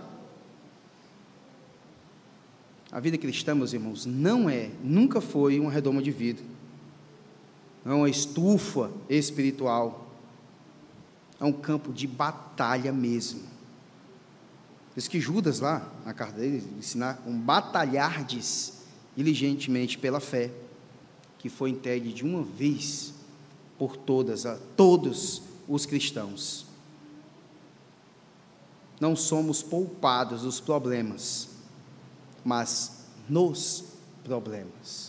A 2.92 3.00
vida 3.00 3.18
cristã, 3.18 3.56
meus 3.56 3.72
irmãos, 3.72 4.06
não 4.06 4.48
é, 4.48 4.70
nunca 4.84 5.20
foi 5.20 5.58
uma 5.58 5.70
redoma 5.70 6.00
de 6.00 6.12
vidro 6.12 6.57
é 7.88 7.94
uma 7.94 8.10
estufa 8.10 8.90
espiritual, 9.08 10.06
é 11.40 11.44
um 11.44 11.52
campo 11.52 11.92
de 11.92 12.06
batalha 12.06 12.92
mesmo. 12.92 13.40
Isso 14.94 15.08
que 15.08 15.20
Judas, 15.20 15.60
lá 15.60 15.90
na 16.04 16.12
carta 16.12 16.38
dele, 16.38 16.66
ensinar 16.76 17.22
um 17.26 17.38
batalhardes 17.38 18.82
diligentemente 19.16 19.96
pela 19.96 20.20
fé, 20.20 20.50
que 21.38 21.48
foi 21.48 21.70
entregue 21.70 22.12
de 22.12 22.24
uma 22.24 22.42
vez 22.42 23.14
por 23.78 23.96
todas, 23.96 24.44
a 24.44 24.58
todos 24.76 25.42
os 25.68 25.86
cristãos. 25.86 26.66
Não 29.00 29.14
somos 29.14 29.62
poupados 29.62 30.42
dos 30.42 30.60
problemas, 30.60 31.48
mas 32.44 33.04
nos 33.28 33.84
problemas. 34.24 35.07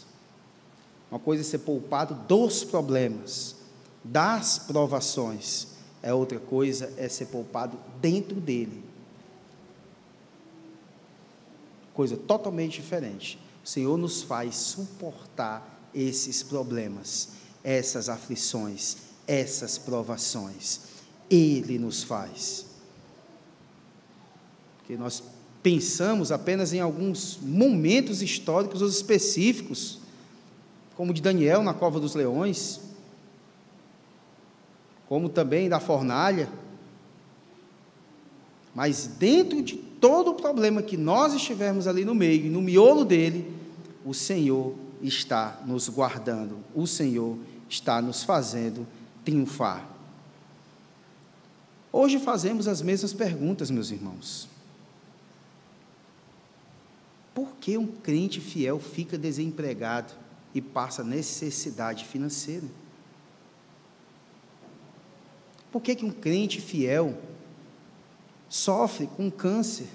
Uma 1.12 1.19
coisa 1.19 1.41
é 1.41 1.45
ser 1.45 1.60
poupado 1.60 2.13
dos 2.28 2.63
problemas, 2.63 3.56
das 4.04 4.60
provações. 4.60 5.67
É 6.02 6.13
outra 6.13 6.39
coisa 6.39 6.93
é 6.98 7.10
ser 7.10 7.26
poupado 7.26 7.78
dentro 8.00 8.39
dele. 8.39 8.84
Coisa 11.93 12.15
totalmente 12.15 12.80
diferente. 12.80 13.39
O 13.63 13.67
Senhor 13.67 13.98
nos 13.98 14.22
faz 14.22 14.56
suportar 14.56 15.89
esses 15.93 16.43
problemas, 16.43 17.30
essas 17.63 18.08
aflições, 18.08 18.98
essas 19.28 19.78
provações. 19.78 20.82
Ele 21.30 21.78
nos 21.78 22.04
faz. 22.04 22.65
Porque 24.78 24.95
nós 24.95 25.22
pensamos 25.62 26.32
apenas 26.32 26.72
em 26.72 26.80
alguns 26.80 27.38
momentos 27.41 28.22
históricos 28.22 28.82
específicos 28.82 29.99
como 31.00 31.14
de 31.14 31.22
Daniel 31.22 31.64
na 31.64 31.74
cova 31.74 31.98
dos 31.98 32.14
leões, 32.14 32.82
como 35.08 35.30
também 35.30 35.70
da 35.70 35.80
fornalha. 35.80 36.50
Mas 38.76 39.08
dentro 39.08 39.62
de 39.62 39.78
todo 39.78 40.32
o 40.32 40.36
problema 40.36 40.82
que 40.82 40.98
nós 40.98 41.34
estivermos 41.34 41.88
ali 41.88 42.04
no 42.04 42.14
meio, 42.14 42.52
no 42.52 42.62
miolo 42.62 43.06
dele, 43.06 43.50
o 44.04 44.14
Senhor 44.14 44.76
está 45.02 45.62
nos 45.66 45.88
guardando, 45.88 46.58
o 46.76 46.86
Senhor 46.86 47.38
está 47.70 48.02
nos 48.02 48.26
fazendo 48.26 48.86
triunfar. 49.24 49.88
Hoje 51.94 52.20
fazemos 52.20 52.68
as 52.68 52.82
mesmas 52.82 53.14
perguntas, 53.14 53.72
meus 53.72 53.90
irmãos. 53.90 54.50
Por 57.34 57.56
que 57.56 57.78
um 57.78 57.88
crente 57.88 58.42
fiel 58.42 58.82
fica 58.82 59.18
desempregado? 59.18 60.28
E 60.54 60.62
passa 60.62 61.04
necessidade 61.04 62.06
financeira. 62.06 62.66
Por 65.72 65.82
que, 65.82 65.96
que 65.96 66.06
um 66.06 66.12
crente 66.12 66.60
fiel 66.60 67.18
sofre 68.48 69.08
com 69.08 69.30
câncer 69.30 69.88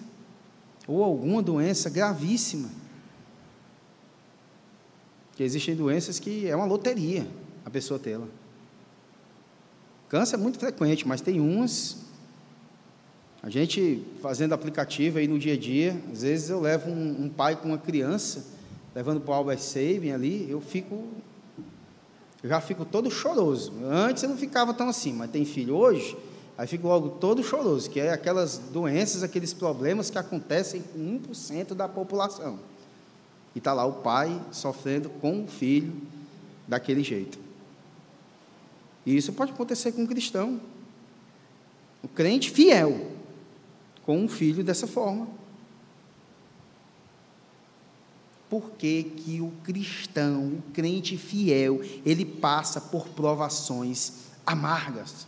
ou 0.87 1.03
alguma 1.03 1.43
doença 1.43 1.91
gravíssima? 1.91 2.71
Porque 5.29 5.43
existem 5.43 5.75
doenças 5.75 6.21
que 6.21 6.49
é 6.49 6.55
uma 6.55 6.65
loteria 6.65 7.27
a 7.65 7.71
pessoa 7.71 7.99
tê-la. 7.99 8.27
Câncer 10.09 10.37
é 10.37 10.39
muito 10.39 10.59
frequente, 10.61 11.09
mas 11.09 11.21
tem 11.21 11.41
umas. 11.41 12.05
A 13.43 13.51
gente 13.51 14.05
fazendo 14.23 14.53
aplicativo 14.53 15.19
aí 15.19 15.27
no 15.27 15.39
dia 15.39 15.55
a 15.55 15.59
dia, 15.59 16.01
às 16.13 16.23
vezes 16.23 16.51
eu 16.51 16.61
levo 16.61 16.89
um, 16.89 17.25
um 17.25 17.29
pai 17.29 17.57
com 17.57 17.69
uma 17.69 17.79
criança 17.79 18.54
levando 18.95 19.21
para 19.21 19.33
o 19.33 19.35
Albert 19.35 19.59
Sabin 19.59 20.13
ali, 20.13 20.49
eu 20.49 20.61
fico, 20.61 21.05
eu 22.43 22.49
já 22.49 22.61
fico 22.61 22.85
todo 22.85 23.11
choroso. 23.11 23.73
Antes 23.85 24.23
eu 24.23 24.29
não 24.29 24.37
ficava 24.37 24.73
tão 24.73 24.89
assim, 24.89 25.13
mas 25.13 25.31
tem 25.31 25.45
filho 25.45 25.75
hoje, 25.75 26.17
aí 26.57 26.67
fico 26.67 26.87
logo 26.87 27.11
todo 27.11 27.43
choroso, 27.43 27.91
que 27.91 27.99
é 27.99 28.13
aquelas 28.13 28.59
doenças, 28.59 29.23
aqueles 29.23 29.53
problemas 29.53 30.11
que 30.11 30.19
acontecem 30.19 30.83
com 30.83 31.21
1% 31.21 31.75
da 31.75 31.89
população. 31.89 32.59
E 33.55 33.59
está 33.59 33.73
lá 33.73 33.85
o 33.85 33.95
pai 33.95 34.41
sofrendo 34.53 35.09
com 35.09 35.45
o 35.45 35.49
filho 35.49 35.93
daquele 36.67 37.03
jeito. 37.03 37.39
E 39.07 39.17
isso 39.17 39.33
pode 39.33 39.53
acontecer 39.53 39.93
com 39.93 40.03
um 40.03 40.07
cristão. 40.07 40.61
O 42.03 42.09
crente 42.09 42.51
fiel 42.51 43.13
com 44.05 44.19
um 44.19 44.29
filho 44.29 44.63
dessa 44.63 44.87
forma. 44.87 45.29
Por 48.55 48.71
que, 48.79 49.03
que 49.03 49.41
o 49.41 49.51
cristão, 49.65 50.47
o 50.47 50.63
crente 50.73 51.17
fiel, 51.17 51.81
ele 52.07 52.25
passa 52.25 52.81
por 52.81 53.09
provações 53.09 54.13
amargas? 54.47 55.27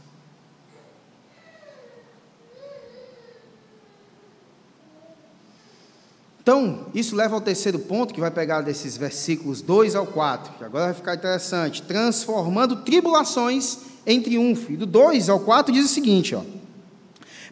Então, 6.41 6.87
isso 6.95 7.17
leva 7.17 7.35
ao 7.35 7.41
terceiro 7.41 7.81
ponto, 7.81 8.15
que 8.15 8.21
vai 8.21 8.31
pegar 8.31 8.61
desses 8.61 8.97
versículos 8.97 9.61
2 9.61 9.97
ao 9.97 10.07
4, 10.07 10.59
que 10.59 10.63
agora 10.63 10.85
vai 10.85 10.95
ficar 10.95 11.17
interessante. 11.17 11.83
Transformando 11.83 12.85
tribulações 12.85 13.79
em 14.07 14.23
triunfo. 14.23 14.71
E 14.71 14.77
do 14.77 14.87
2 14.87 15.29
ao 15.29 15.41
4 15.41 15.75
diz 15.75 15.87
o 15.87 15.93
seguinte: 15.93 16.33
ó, 16.33 16.45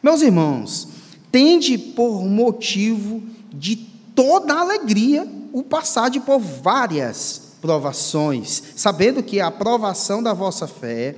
Meus 0.01 0.23
irmãos, 0.23 0.87
tende 1.33 1.77
por 1.77 2.25
motivo 2.25 3.21
de 3.53 3.75
toda 4.15 4.55
alegria 4.55 5.43
o 5.55 5.63
passar 5.63 6.11
de 6.11 6.19
por 6.19 6.41
várias 6.41 7.53
provações, 7.61 8.61
sabendo 8.75 9.23
que 9.23 9.39
a 9.39 9.47
aprovação 9.47 10.21
da 10.21 10.35
vossa 10.35 10.67
fé 10.67 11.15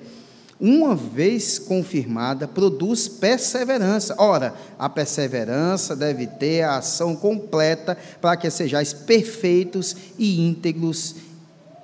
uma 0.61 0.95
vez 0.95 1.59
confirmada, 1.59 2.47
produz 2.47 3.09
perseverança. 3.09 4.15
Ora, 4.19 4.55
a 4.79 4.89
perseverança 4.91 5.97
deve 5.97 6.27
ter 6.27 6.63
a 6.63 6.77
ação 6.77 7.17
completa 7.17 7.97
para 8.21 8.37
que 8.37 8.51
sejais 8.51 8.93
perfeitos 8.93 9.97
e 10.19 10.47
íntegros, 10.47 11.17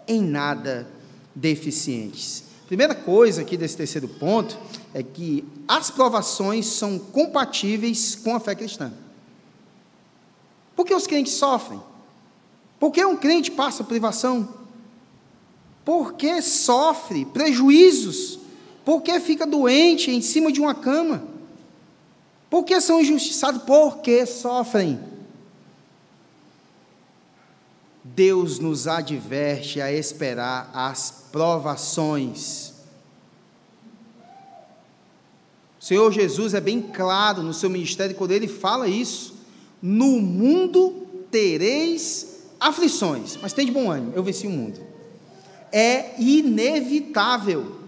em 0.07 0.23
nada 0.23 0.87
deficientes. 1.35 2.45
Primeira 2.67 2.95
coisa 2.95 3.43
aqui 3.43 3.57
desse 3.57 3.77
terceiro 3.79 4.09
ponto 4.09 4.59
é 4.93 5.03
que 5.03 5.43
as 5.67 5.91
provações 5.91 6.67
são 6.67 6.99
compatíveis 6.99 8.15
com 8.15 8.37
a 8.37 8.41
fé 8.41 8.55
cristã. 8.55 8.93
Por 10.77 10.85
que 10.85 10.95
os 10.95 11.07
crentes 11.07 11.35
sofrem? 11.35 11.92
Por 12.83 12.91
que 12.91 13.05
um 13.05 13.17
crente 13.17 13.49
passa 13.49 13.85
privação? 13.85 14.57
Por 15.85 16.15
que 16.15 16.43
sofre 16.43 17.25
prejuízos 17.25 18.41
por 18.85 19.03
que 19.03 19.21
fica 19.21 19.47
doente 19.47 20.11
em 20.11 20.21
cima 20.21 20.51
de 20.51 20.61
uma 20.61 20.75
cama? 20.75 21.23
Por 22.51 22.65
que 22.65 22.81
são 22.81 23.01
injustiçados? 23.01 23.63
Porque 23.63 24.27
sofrem. 24.27 24.99
Deus 28.03 28.59
nos 28.59 28.89
adverte 28.89 29.81
a 29.81 29.93
esperar 29.93 30.69
as 30.75 31.29
provações. 31.31 32.73
O 35.81 35.85
Senhor 35.85 36.11
Jesus 36.11 36.53
é 36.53 36.61
bem 36.61 36.83
claro 36.83 37.45
no 37.45 37.55
seu 37.55 37.71
ministério 37.71 38.17
quando 38.17 38.33
ele 38.33 38.49
fala 38.49 38.89
isso. 38.89 39.37
No 39.81 40.21
mundo 40.21 41.07
tereis 41.31 42.32
aflições, 42.69 43.37
mas 43.41 43.53
tem 43.53 43.67
de 43.67 43.73
bom 43.73 43.91
ânimo, 43.91 44.13
eu 44.15 44.23
venci 44.23 44.47
o 44.47 44.51
mundo. 44.51 44.81
É 45.73 46.21
inevitável. 46.21 47.81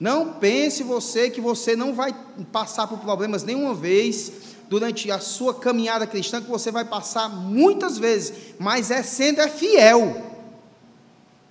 Não 0.00 0.34
pense 0.34 0.82
você 0.82 1.28
que 1.28 1.40
você 1.40 1.74
não 1.74 1.92
vai 1.92 2.14
passar 2.52 2.86
por 2.86 2.98
problemas 2.98 3.42
nenhuma 3.42 3.74
vez 3.74 4.32
durante 4.68 5.10
a 5.10 5.18
sua 5.18 5.54
caminhada 5.54 6.06
cristã, 6.06 6.40
que 6.40 6.48
você 6.48 6.70
vai 6.70 6.84
passar 6.84 7.28
muitas 7.28 7.98
vezes, 7.98 8.54
mas 8.58 8.90
é 8.90 9.02
sendo 9.02 9.40
é 9.40 9.48
fiel. 9.48 10.24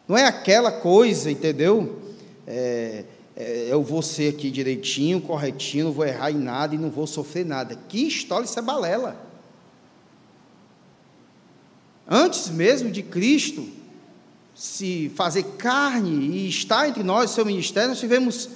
Não 0.07 0.17
é 0.17 0.25
aquela 0.25 0.71
coisa, 0.71 1.29
entendeu? 1.29 2.01
É, 2.45 3.03
é, 3.35 3.67
eu 3.69 3.83
vou 3.83 4.01
ser 4.01 4.33
aqui 4.33 4.49
direitinho, 4.49 5.19
corretinho, 5.19 5.85
não 5.85 5.91
vou 5.91 6.05
errar 6.05 6.31
em 6.31 6.37
nada 6.37 6.73
e 6.73 6.77
não 6.77 6.89
vou 6.89 7.05
sofrer 7.05 7.45
nada. 7.45 7.77
Que 7.89 8.07
história, 8.07 8.45
isso 8.45 8.57
é 8.57 8.61
balela. 8.61 9.26
Antes 12.07 12.49
mesmo 12.49 12.89
de 12.89 13.03
Cristo, 13.03 13.67
se 14.55 15.11
fazer 15.15 15.43
carne 15.57 16.37
e 16.37 16.49
estar 16.49 16.87
entre 16.87 17.03
nós, 17.03 17.31
seu 17.31 17.45
ministério, 17.45 17.89
nós 17.89 17.99
tivemos 17.99 18.49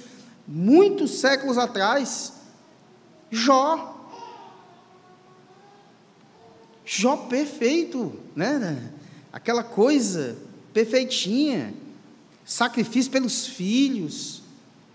muitos 0.48 1.20
séculos 1.20 1.58
atrás 1.58 2.32
Jó. 3.32 3.98
Jó 6.84 7.16
perfeito, 7.16 8.12
né? 8.36 8.92
Aquela 9.32 9.64
coisa 9.64 10.36
perfeitinha, 10.74 11.72
sacrifício 12.44 13.10
pelos 13.10 13.46
filhos, 13.46 14.42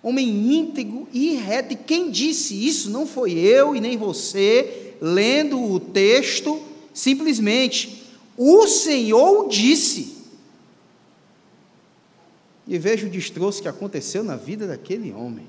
homem 0.04 0.54
íntegro 0.54 1.08
e 1.12 1.34
reto. 1.34 1.74
E 1.74 1.76
quem 1.76 2.12
disse 2.12 2.54
isso 2.68 2.92
não 2.92 3.08
foi 3.08 3.32
eu 3.34 3.76
e 3.76 3.82
nem 3.82 3.98
você, 3.98 4.94
lendo 5.02 5.60
o 5.60 5.80
texto, 5.80 6.62
simplesmente. 6.94 8.07
O 8.38 8.68
Senhor 8.68 9.50
disse. 9.50 10.16
E 12.68 12.78
veja 12.78 13.08
o 13.08 13.10
destroço 13.10 13.62
que 13.62 13.68
aconteceu 13.68 14.24
na 14.24 14.36
vida 14.36 14.68
daquele 14.68 15.12
homem. 15.12 15.48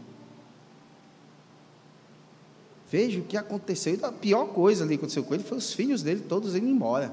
Veja 2.91 3.21
o 3.21 3.25
que 3.25 3.37
aconteceu. 3.37 3.95
E 3.95 4.05
a 4.05 4.11
pior 4.11 4.47
coisa 4.47 4.85
ali 4.85 4.97
que 4.97 5.01
aconteceu 5.01 5.23
com 5.25 5.35
ele 5.35 5.45
foi 5.45 5.59
os 5.59 5.73
filhos 5.73 6.03
dele, 6.03 6.25
todos 6.27 6.57
indo 6.57 6.69
embora. 6.69 7.13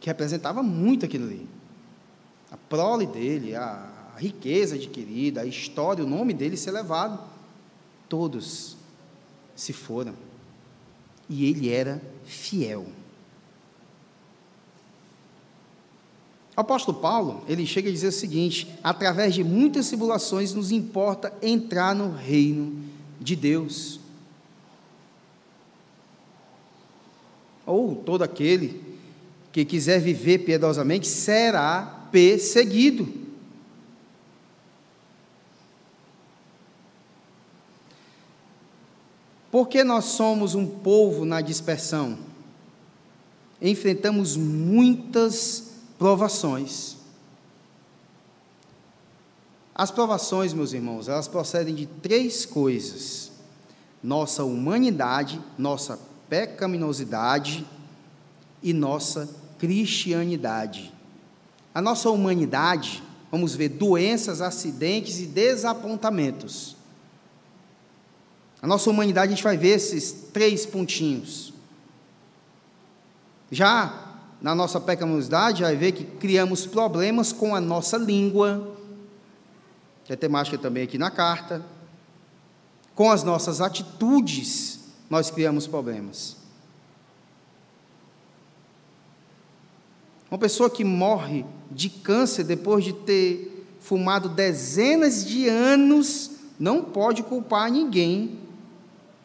Que 0.00 0.06
representava 0.06 0.62
muito 0.62 1.04
aquilo 1.04 1.26
ali. 1.26 1.46
A 2.50 2.56
prole 2.56 3.06
dele, 3.06 3.54
a, 3.54 3.98
riqueza 4.16 4.74
adquirida, 4.74 5.40
a 5.40 5.46
história, 5.46 6.04
o 6.04 6.08
nome 6.08 6.34
dele 6.34 6.56
ser 6.56 6.70
levado. 6.70 7.18
Todos 8.08 8.76
se 9.56 9.72
foram. 9.72 10.14
E 11.28 11.46
ele 11.46 11.70
era 11.70 12.02
fiel. 12.24 12.86
O 16.60 16.62
apóstolo 16.62 16.98
Paulo, 16.98 17.42
ele 17.48 17.64
chega 17.64 17.88
a 17.88 17.92
dizer 17.92 18.08
o 18.08 18.12
seguinte: 18.12 18.68
através 18.84 19.34
de 19.34 19.42
muitas 19.42 19.88
tribulações 19.88 20.52
nos 20.52 20.70
importa 20.70 21.32
entrar 21.40 21.94
no 21.94 22.14
reino 22.14 22.84
de 23.18 23.34
Deus. 23.34 23.98
Ou 27.64 27.96
todo 27.96 28.22
aquele 28.22 28.98
que 29.50 29.64
quiser 29.64 30.00
viver 30.00 30.40
piedosamente 30.40 31.08
será 31.08 32.08
perseguido. 32.12 33.08
Porque 39.50 39.82
nós 39.82 40.04
somos 40.04 40.54
um 40.54 40.66
povo 40.66 41.24
na 41.24 41.40
dispersão, 41.40 42.18
enfrentamos 43.62 44.36
muitas 44.36 45.69
provações. 46.00 46.96
As 49.74 49.90
provações, 49.90 50.54
meus 50.54 50.72
irmãos, 50.72 51.08
elas 51.08 51.28
procedem 51.28 51.74
de 51.74 51.84
três 51.84 52.46
coisas: 52.46 53.30
nossa 54.02 54.42
humanidade, 54.42 55.38
nossa 55.58 56.00
pecaminosidade 56.26 57.66
e 58.62 58.72
nossa 58.72 59.28
cristianidade. 59.58 60.90
A 61.74 61.82
nossa 61.82 62.08
humanidade, 62.08 63.02
vamos 63.30 63.54
ver 63.54 63.68
doenças, 63.68 64.40
acidentes 64.40 65.20
e 65.20 65.26
desapontamentos. 65.26 66.76
A 68.62 68.66
nossa 68.66 68.88
humanidade, 68.88 69.34
a 69.34 69.36
gente 69.36 69.44
vai 69.44 69.58
ver 69.58 69.76
esses 69.76 70.12
três 70.32 70.64
pontinhos. 70.64 71.52
Já 73.50 74.09
na 74.40 74.54
nossa 74.54 74.80
pecaminosidade, 74.80 75.62
vai 75.62 75.76
ver 75.76 75.92
que 75.92 76.04
criamos 76.04 76.66
problemas 76.66 77.32
com 77.32 77.54
a 77.54 77.60
nossa 77.60 77.96
língua, 77.96 78.74
que 80.04 80.12
é 80.12 80.16
temática 80.16 80.56
também 80.56 80.82
aqui 80.82 80.96
na 80.96 81.10
carta, 81.10 81.64
com 82.94 83.10
as 83.10 83.22
nossas 83.22 83.60
atitudes, 83.60 84.80
nós 85.08 85.30
criamos 85.30 85.66
problemas. 85.66 86.36
Uma 90.30 90.38
pessoa 90.38 90.70
que 90.70 90.84
morre 90.84 91.44
de 91.70 91.90
câncer 91.90 92.44
depois 92.44 92.84
de 92.84 92.92
ter 92.92 93.66
fumado 93.80 94.28
dezenas 94.28 95.24
de 95.24 95.48
anos, 95.48 96.30
não 96.58 96.84
pode 96.84 97.22
culpar 97.22 97.70
ninguém 97.70 98.38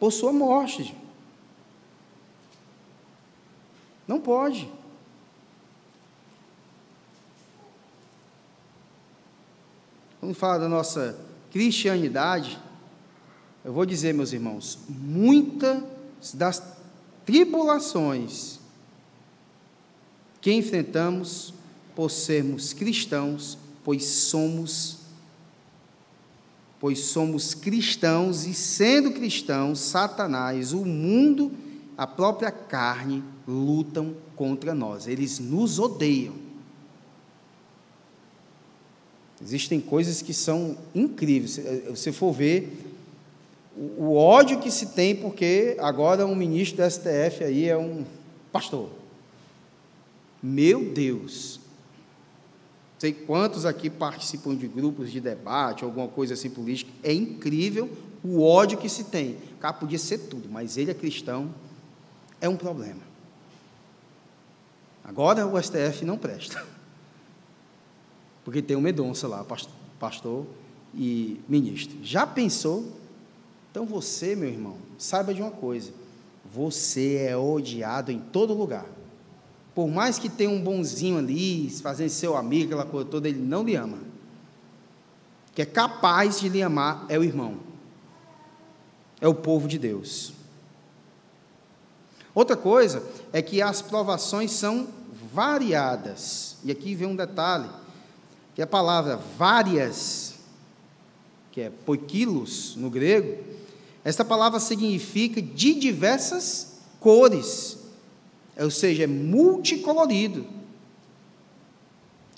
por 0.00 0.10
sua 0.10 0.32
morte. 0.32 0.96
Não 4.08 4.20
pode. 4.20 4.75
Quando 10.26 10.34
fala 10.34 10.58
da 10.58 10.68
nossa 10.68 11.16
cristianidade, 11.52 12.58
eu 13.64 13.72
vou 13.72 13.86
dizer, 13.86 14.12
meus 14.12 14.32
irmãos, 14.32 14.76
muitas 14.88 15.84
das 16.34 16.60
tribulações 17.24 18.58
que 20.40 20.52
enfrentamos 20.52 21.54
por 21.94 22.10
sermos 22.10 22.72
cristãos, 22.72 23.56
pois 23.84 24.04
somos 24.04 24.98
pois 26.80 26.98
somos 26.98 27.54
cristãos 27.54 28.46
e 28.46 28.52
sendo 28.52 29.12
cristãos, 29.12 29.78
Satanás, 29.78 30.72
o 30.72 30.84
mundo, 30.84 31.52
a 31.96 32.04
própria 32.04 32.50
carne 32.50 33.22
lutam 33.46 34.12
contra 34.34 34.74
nós. 34.74 35.06
Eles 35.06 35.38
nos 35.38 35.78
odeiam. 35.78 36.45
Existem 39.42 39.80
coisas 39.80 40.22
que 40.22 40.32
são 40.32 40.76
incríveis. 40.94 41.52
Se 41.52 41.90
você 41.90 42.12
for 42.12 42.32
ver 42.32 42.86
o 43.76 44.14
ódio 44.14 44.58
que 44.58 44.70
se 44.70 44.86
tem 44.86 45.14
porque 45.14 45.76
agora 45.78 46.26
um 46.26 46.34
ministro 46.34 46.82
do 46.82 46.90
STF 46.90 47.44
aí 47.44 47.68
é 47.68 47.76
um 47.76 48.04
pastor. 48.50 48.88
Meu 50.42 50.92
Deus. 50.92 51.60
Sei 52.98 53.12
quantos 53.12 53.66
aqui 53.66 53.90
participam 53.90 54.56
de 54.56 54.66
grupos 54.66 55.12
de 55.12 55.20
debate, 55.20 55.84
alguma 55.84 56.08
coisa 56.08 56.32
assim 56.32 56.48
política. 56.48 56.90
É 57.02 57.12
incrível 57.12 57.90
o 58.24 58.42
ódio 58.42 58.78
que 58.78 58.88
se 58.88 59.04
tem. 59.04 59.36
O 59.56 59.58
cara 59.60 59.74
podia 59.74 59.98
ser 59.98 60.18
tudo, 60.18 60.48
mas 60.50 60.78
ele 60.78 60.90
é 60.90 60.94
cristão, 60.94 61.54
é 62.40 62.48
um 62.48 62.56
problema. 62.56 63.02
Agora 65.04 65.46
o 65.46 65.62
STF 65.62 66.04
não 66.04 66.16
presta. 66.16 66.64
Porque 68.46 68.62
tem 68.62 68.76
um 68.76 68.80
medonça 68.80 69.26
lá, 69.26 69.44
pastor 69.98 70.46
e 70.94 71.40
ministro. 71.48 71.98
Já 72.04 72.24
pensou? 72.24 72.92
Então 73.72 73.84
você, 73.84 74.36
meu 74.36 74.48
irmão, 74.48 74.76
saiba 74.96 75.34
de 75.34 75.42
uma 75.42 75.50
coisa: 75.50 75.92
você 76.44 77.26
é 77.28 77.36
odiado 77.36 78.12
em 78.12 78.20
todo 78.20 78.54
lugar. 78.54 78.86
Por 79.74 79.88
mais 79.88 80.16
que 80.20 80.28
tenha 80.28 80.48
um 80.48 80.62
bonzinho 80.62 81.18
ali, 81.18 81.68
fazendo 81.82 82.08
seu 82.08 82.36
amigo, 82.36 82.66
aquela 82.66 82.86
coisa 82.88 83.08
toda, 83.10 83.28
ele 83.28 83.40
não 83.40 83.64
lhe 83.64 83.74
ama. 83.74 83.98
Que 85.52 85.62
é 85.62 85.66
capaz 85.66 86.38
de 86.38 86.48
lhe 86.48 86.62
amar 86.62 87.04
é 87.08 87.18
o 87.18 87.24
irmão. 87.24 87.56
É 89.20 89.26
o 89.26 89.34
povo 89.34 89.66
de 89.66 89.76
Deus. 89.76 90.32
Outra 92.32 92.56
coisa 92.56 93.02
é 93.32 93.42
que 93.42 93.60
as 93.60 93.82
provações 93.82 94.52
são 94.52 94.86
variadas. 95.34 96.58
E 96.62 96.70
aqui 96.70 96.94
vem 96.94 97.08
um 97.08 97.16
detalhe, 97.16 97.68
que 98.56 98.62
a 98.62 98.66
palavra 98.66 99.16
várias, 99.38 100.34
que 101.52 101.60
é 101.60 101.70
poiquilos 101.70 102.74
no 102.74 102.90
grego, 102.90 103.44
esta 104.02 104.24
palavra 104.24 104.58
significa 104.58 105.40
de 105.40 105.74
diversas 105.74 106.78
cores 106.98 107.86
ou 108.58 108.70
seja, 108.70 109.04
é 109.04 109.06
multicolorido. 109.06 110.46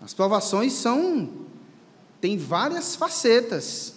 As 0.00 0.12
provações 0.12 0.72
são 0.72 1.28
têm 2.20 2.36
várias 2.36 2.96
facetas. 2.96 3.94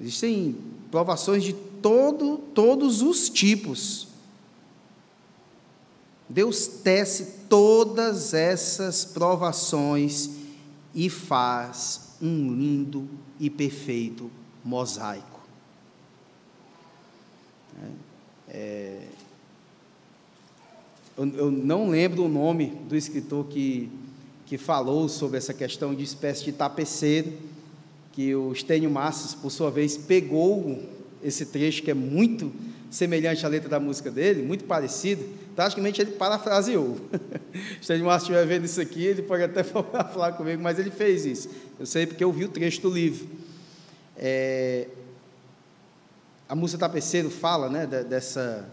Existem 0.00 0.56
provações 0.90 1.44
de 1.44 1.52
todo, 1.52 2.38
todos 2.54 3.02
os 3.02 3.28
tipos. 3.28 4.08
Deus 6.30 6.68
tece 6.68 7.40
todas 7.48 8.32
essas 8.32 9.04
provações 9.04 10.30
e 10.94 11.10
faz 11.10 12.14
um 12.22 12.54
lindo 12.54 13.08
e 13.40 13.50
perfeito 13.50 14.30
mosaico. 14.64 15.40
É, 17.82 17.88
é 18.48 19.08
eu, 21.18 21.28
eu 21.36 21.50
não 21.50 21.90
lembro 21.90 22.24
o 22.24 22.28
nome 22.28 22.68
do 22.88 22.96
escritor 22.96 23.46
que, 23.46 23.90
que 24.46 24.56
falou 24.56 25.08
sobre 25.08 25.36
essa 25.36 25.52
questão 25.52 25.94
de 25.94 26.04
espécie 26.04 26.44
de 26.44 26.52
tapeceiro, 26.52 27.32
que 28.12 28.34
o 28.34 28.54
Stênio 28.54 28.90
Massos, 28.90 29.34
por 29.34 29.50
sua 29.50 29.70
vez, 29.70 29.96
pegou 29.98 30.80
esse 31.22 31.44
trecho 31.44 31.82
que 31.82 31.90
é 31.90 31.94
muito 31.94 32.52
semelhante 32.90 33.46
à 33.46 33.48
letra 33.48 33.68
da 33.68 33.78
música 33.78 34.10
dele, 34.10 34.42
muito 34.42 34.64
parecido, 34.64 35.24
praticamente 35.54 36.00
ele 36.02 36.12
parafraseou. 36.12 36.98
Se 37.80 37.94
o 37.94 38.04
Márcio 38.04 38.26
estiver 38.26 38.46
vendo 38.46 38.64
isso 38.64 38.80
aqui, 38.80 39.04
ele 39.04 39.22
pode 39.22 39.44
até 39.44 39.62
falar 39.64 40.32
comigo, 40.32 40.60
mas 40.60 40.78
ele 40.78 40.90
fez 40.90 41.24
isso. 41.24 41.48
Eu 41.78 41.86
sei 41.86 42.06
porque 42.06 42.22
eu 42.22 42.32
vi 42.32 42.44
o 42.44 42.48
trecho 42.48 42.82
do 42.82 42.90
livro. 42.90 43.28
É, 44.16 44.88
a 46.48 46.54
música 46.56 46.80
Tapeceiro 46.80 47.30
fala 47.30 47.70
né, 47.70 47.86
dessa, 47.86 48.68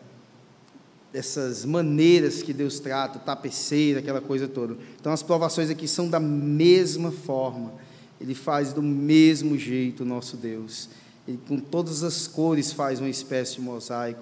dessas 1.14 1.64
maneiras 1.64 2.42
que 2.42 2.52
Deus 2.52 2.80
trata, 2.80 3.20
tapeceira, 3.20 4.00
aquela 4.00 4.20
coisa 4.20 4.48
toda. 4.48 4.76
Então 5.00 5.14
as 5.14 5.22
provações 5.22 5.70
aqui 5.70 5.88
são 5.88 6.10
da 6.10 6.20
mesma 6.20 7.12
forma. 7.12 7.74
Ele 8.20 8.34
faz 8.34 8.74
do 8.74 8.82
mesmo 8.82 9.56
jeito 9.60 10.02
o 10.02 10.06
nosso 10.06 10.36
Deus. 10.36 10.90
Ele 11.28 11.40
com 11.48 11.60
todas 11.60 12.04
as 12.04 12.28
cores 12.28 12.72
faz 12.72 13.00
uma 13.00 13.10
espécie 13.10 13.56
de 13.56 13.62
mosaico, 13.62 14.22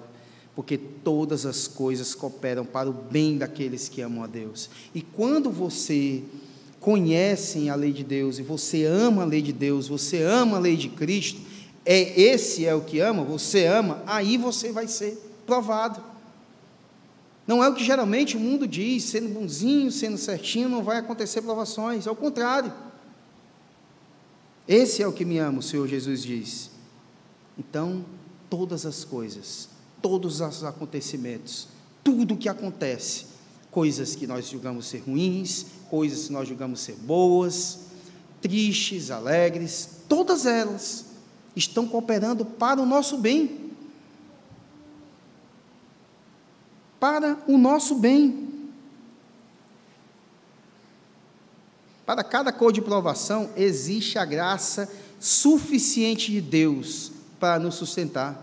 porque 0.54 0.76
todas 0.76 1.46
as 1.46 1.68
coisas 1.68 2.14
cooperam 2.14 2.64
para 2.64 2.88
o 2.88 2.92
bem 2.92 3.38
daqueles 3.38 3.88
que 3.88 4.00
amam 4.00 4.24
a 4.24 4.26
Deus. 4.26 4.68
E 4.94 5.02
quando 5.02 5.50
você 5.50 6.22
conhece 6.80 7.68
a 7.68 7.74
lei 7.74 7.92
de 7.92 8.02
Deus 8.02 8.38
e 8.38 8.42
você 8.42 8.84
ama 8.84 9.22
a 9.22 9.26
lei 9.26 9.42
de 9.42 9.52
Deus, 9.52 9.88
você 9.88 10.22
ama 10.22 10.56
a 10.56 10.60
lei 10.60 10.76
de 10.76 10.88
Cristo, 10.88 11.40
é 11.84 12.20
esse 12.20 12.66
é 12.66 12.74
o 12.74 12.80
que 12.80 12.98
ama, 12.98 13.22
você 13.22 13.66
ama, 13.66 14.02
aí 14.06 14.36
você 14.36 14.72
vai 14.72 14.88
ser 14.88 15.16
provado. 15.46 16.02
Não 17.46 17.62
é 17.62 17.68
o 17.68 17.74
que 17.74 17.84
geralmente 17.84 18.36
o 18.36 18.40
mundo 18.40 18.66
diz, 18.66 19.04
sendo 19.04 19.28
bonzinho, 19.28 19.92
sendo 19.92 20.18
certinho, 20.18 20.68
não 20.68 20.82
vai 20.82 20.98
acontecer 20.98 21.42
provações, 21.42 22.06
ao 22.06 22.16
contrário. 22.16 22.72
Esse 24.66 25.00
é 25.00 25.06
o 25.06 25.12
que 25.12 25.24
me 25.24 25.38
ama, 25.38 25.60
o 25.60 25.62
Senhor 25.62 25.86
Jesus 25.86 26.24
diz. 26.24 26.75
Então, 27.58 28.04
todas 28.50 28.84
as 28.84 29.04
coisas, 29.04 29.68
todos 30.02 30.40
os 30.40 30.64
acontecimentos, 30.64 31.68
tudo 32.04 32.34
o 32.34 32.36
que 32.36 32.48
acontece, 32.48 33.26
coisas 33.70 34.14
que 34.14 34.26
nós 34.26 34.48
julgamos 34.48 34.86
ser 34.86 34.98
ruins, 34.98 35.66
coisas 35.90 36.26
que 36.26 36.32
nós 36.32 36.48
julgamos 36.48 36.80
ser 36.80 36.96
boas, 36.96 37.80
tristes, 38.40 39.10
alegres, 39.10 40.02
todas 40.08 40.46
elas 40.46 41.06
estão 41.54 41.86
cooperando 41.86 42.44
para 42.44 42.80
o 42.80 42.86
nosso 42.86 43.18
bem. 43.18 43.66
para 46.98 47.38
o 47.46 47.58
nosso 47.58 47.94
bem. 47.94 48.48
Para 52.04 52.22
cada 52.22 52.52
cor 52.52 52.72
de 52.72 52.80
provação 52.80 53.50
existe 53.56 54.18
a 54.18 54.24
graça 54.24 54.90
suficiente 55.18 56.30
de 56.30 56.40
Deus 56.40 57.12
para 57.38 57.58
nos 57.58 57.74
sustentar. 57.74 58.42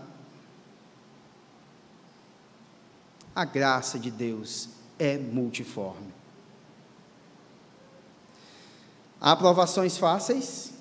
A 3.34 3.44
graça 3.44 3.98
de 3.98 4.10
Deus 4.10 4.68
é 4.98 5.18
multiforme. 5.18 6.12
Há 9.20 9.34
provações 9.34 9.96
fáceis 9.96 10.72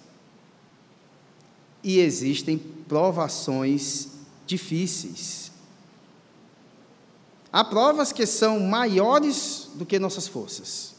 e 1.83 1.99
existem 1.99 2.57
provações 2.57 4.09
difíceis. 4.45 5.51
Há 7.51 7.63
provas 7.63 8.11
que 8.11 8.25
são 8.25 8.59
maiores 8.59 9.69
do 9.75 9.85
que 9.85 9.99
nossas 9.99 10.27
forças. 10.27 10.95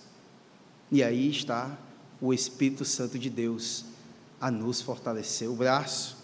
E 0.91 1.03
aí 1.03 1.31
está 1.31 1.77
o 2.21 2.33
Espírito 2.33 2.85
Santo 2.85 3.19
de 3.19 3.29
Deus 3.29 3.85
a 4.41 4.51
nos 4.51 4.81
fortalecer 4.81 5.51
o 5.51 5.55
braço. 5.55 6.17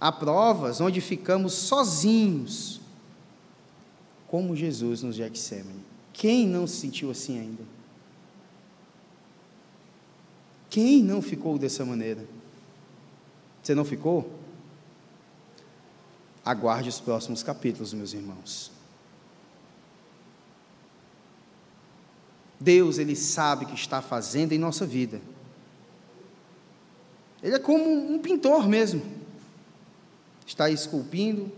Há 0.00 0.12
provas 0.12 0.80
onde 0.80 1.00
ficamos 1.00 1.54
sozinhos, 1.54 2.80
como 4.28 4.54
Jesus 4.54 5.02
nos 5.02 5.16
Getsemane. 5.16 5.84
Quem 6.12 6.46
não 6.46 6.66
se 6.66 6.76
sentiu 6.76 7.10
assim 7.10 7.38
ainda? 7.38 7.62
Quem 10.68 11.02
não 11.02 11.22
ficou 11.22 11.58
dessa 11.58 11.84
maneira? 11.84 12.26
Você 13.62 13.74
não 13.74 13.84
ficou? 13.84 14.30
Aguarde 16.44 16.88
os 16.88 17.00
próximos 17.00 17.42
capítulos, 17.42 17.94
meus 17.94 18.12
irmãos. 18.12 18.70
Deus, 22.60 22.98
Ele 22.98 23.16
sabe 23.16 23.64
o 23.64 23.68
que 23.68 23.74
está 23.74 24.00
fazendo 24.02 24.52
em 24.52 24.58
nossa 24.58 24.86
vida. 24.86 25.20
Ele 27.42 27.54
é 27.54 27.58
como 27.58 27.84
um 28.12 28.18
pintor 28.18 28.68
mesmo. 28.68 29.15
Está 30.46 30.70
esculpindo 30.70 31.50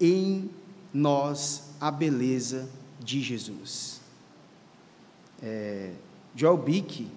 em 0.00 0.50
nós 0.92 1.70
a 1.80 1.90
beleza 1.90 2.68
de 3.00 3.20
Jesus. 3.20 4.00
É, 5.42 5.92
Joel 6.34 6.56
Bick, 6.56 7.08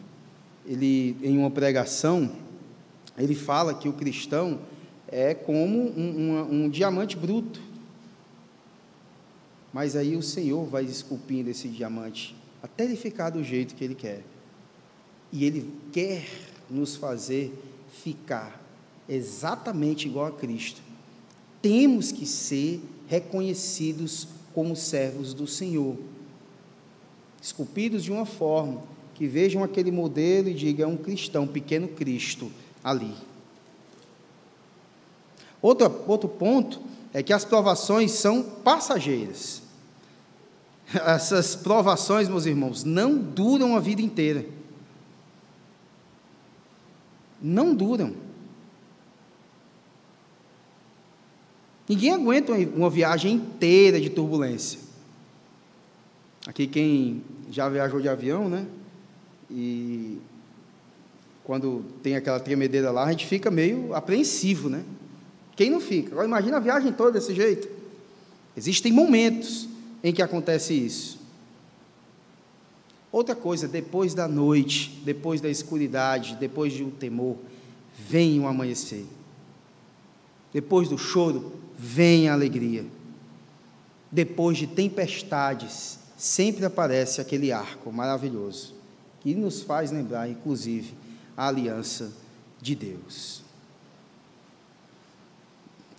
ele, 0.66 1.18
em 1.22 1.38
uma 1.38 1.52
pregação, 1.52 2.32
ele 3.18 3.36
fala 3.36 3.74
que 3.74 3.90
o 3.90 3.94
cristão 3.94 4.60
é 5.08 5.34
como 5.34 5.90
um, 5.98 6.10
um, 6.10 6.64
um 6.64 6.70
diamante 6.70 7.18
bruto. 7.18 7.62
Mas 9.74 9.96
aí 9.96 10.16
o 10.16 10.24
Senhor 10.24 10.66
vai 10.66 10.84
esculpindo 10.84 11.50
esse 11.50 11.68
diamante 11.68 12.36
até 12.62 12.84
ele 12.84 12.96
ficar 12.96 13.32
do 13.32 13.44
jeito 13.44 13.76
que 13.76 13.84
ele 13.84 13.96
quer. 13.96 14.22
E 15.32 15.46
ele 15.46 15.74
quer 15.92 16.28
nos 16.70 16.96
fazer 16.96 17.54
ficar 18.04 18.62
exatamente 19.10 20.08
igual 20.08 20.28
a 20.28 20.32
Cristo. 20.32 20.82
Temos 21.62 22.12
que 22.12 22.26
ser 22.26 22.82
reconhecidos 23.08 24.28
como 24.54 24.76
servos 24.76 25.34
do 25.34 25.48
Senhor, 25.48 25.98
esculpidos 27.42 28.04
de 28.04 28.12
uma 28.12 28.26
forma 28.26 28.82
que 29.14 29.28
vejam 29.28 29.64
aquele 29.64 29.92
modelo 29.92 30.50
e 30.50 30.54
digam 30.54 30.90
é 30.90 30.94
um 30.94 30.98
cristão, 30.98 31.44
um 31.44 31.48
pequeno 31.48 31.88
Cristo 31.90 32.52
ali. 32.84 33.14
Outro, 35.62 36.04
outro 36.08 36.28
ponto 36.28 36.82
é 37.14 37.22
que 37.22 37.32
as 37.32 37.46
provações 37.46 38.12
são 38.12 38.42
passageiras. 38.42 39.62
Essas 40.94 41.56
provações, 41.56 42.28
meus 42.28 42.46
irmãos, 42.46 42.84
não 42.84 43.18
duram 43.18 43.76
a 43.76 43.80
vida 43.80 44.02
inteira. 44.02 44.46
Não 47.42 47.74
duram. 47.74 48.14
Ninguém 51.92 52.12
aguenta 52.14 52.54
uma 52.54 52.90
viagem 52.90 53.34
inteira 53.34 54.00
de 54.00 54.10
turbulência. 54.10 54.80
Aqui 56.48 56.66
quem 56.66 57.22
já 57.52 57.68
viajou 57.68 58.00
de 58.00 58.08
avião, 58.08 58.48
né? 58.48 58.66
E 59.50 60.18
quando 61.44 61.84
tem 62.02 62.16
aquela 62.16 62.40
tremedeira 62.40 62.92
lá, 62.92 63.04
a 63.04 63.12
gente 63.12 63.28
fica 63.28 63.52
meio 63.52 63.94
apreensivo, 63.94 64.70
né? 64.70 64.86
Quem 65.54 65.70
não 65.70 65.82
fica? 65.82 66.14
Agora 66.14 66.26
imagina 66.26 66.56
a 66.56 66.60
viagem 66.62 66.94
toda 66.94 67.12
desse 67.12 67.36
jeito. 67.36 67.68
Existem 68.56 68.94
momentos 68.94 69.68
em 70.02 70.14
que 70.14 70.22
acontece 70.22 70.74
isso. 70.74 71.20
Outra 73.12 73.36
coisa, 73.36 73.68
depois 73.68 74.14
da 74.14 74.30
noite, 74.30 75.02
depois 75.04 75.42
da 75.42 75.50
escuridade, 75.50 76.38
depois 76.40 76.72
de 76.72 76.86
um 76.86 76.90
temor, 76.90 77.36
vem 78.00 78.40
o 78.40 78.48
amanhecer. 78.48 79.06
Depois 80.54 80.88
do 80.88 80.98
choro, 80.98 81.60
vem 81.84 82.30
a 82.30 82.34
alegria. 82.34 82.86
Depois 84.12 84.56
de 84.56 84.68
tempestades, 84.68 85.98
sempre 86.16 86.64
aparece 86.64 87.20
aquele 87.20 87.52
arco 87.52 87.92
maravilhoso, 87.92 88.76
que 89.20 89.34
nos 89.34 89.64
faz 89.64 89.90
lembrar, 89.90 90.30
inclusive, 90.30 90.94
a 91.36 91.48
aliança 91.48 92.12
de 92.62 92.76
Deus. 92.76 93.42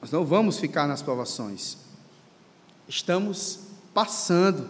Nós 0.01 0.13
não 0.13 0.25
vamos 0.25 0.61
ficar 0.61 0.87
nas 0.87 1.03
provações. 1.03 1.79
Estamos 2.87 3.59
passando. 3.93 4.69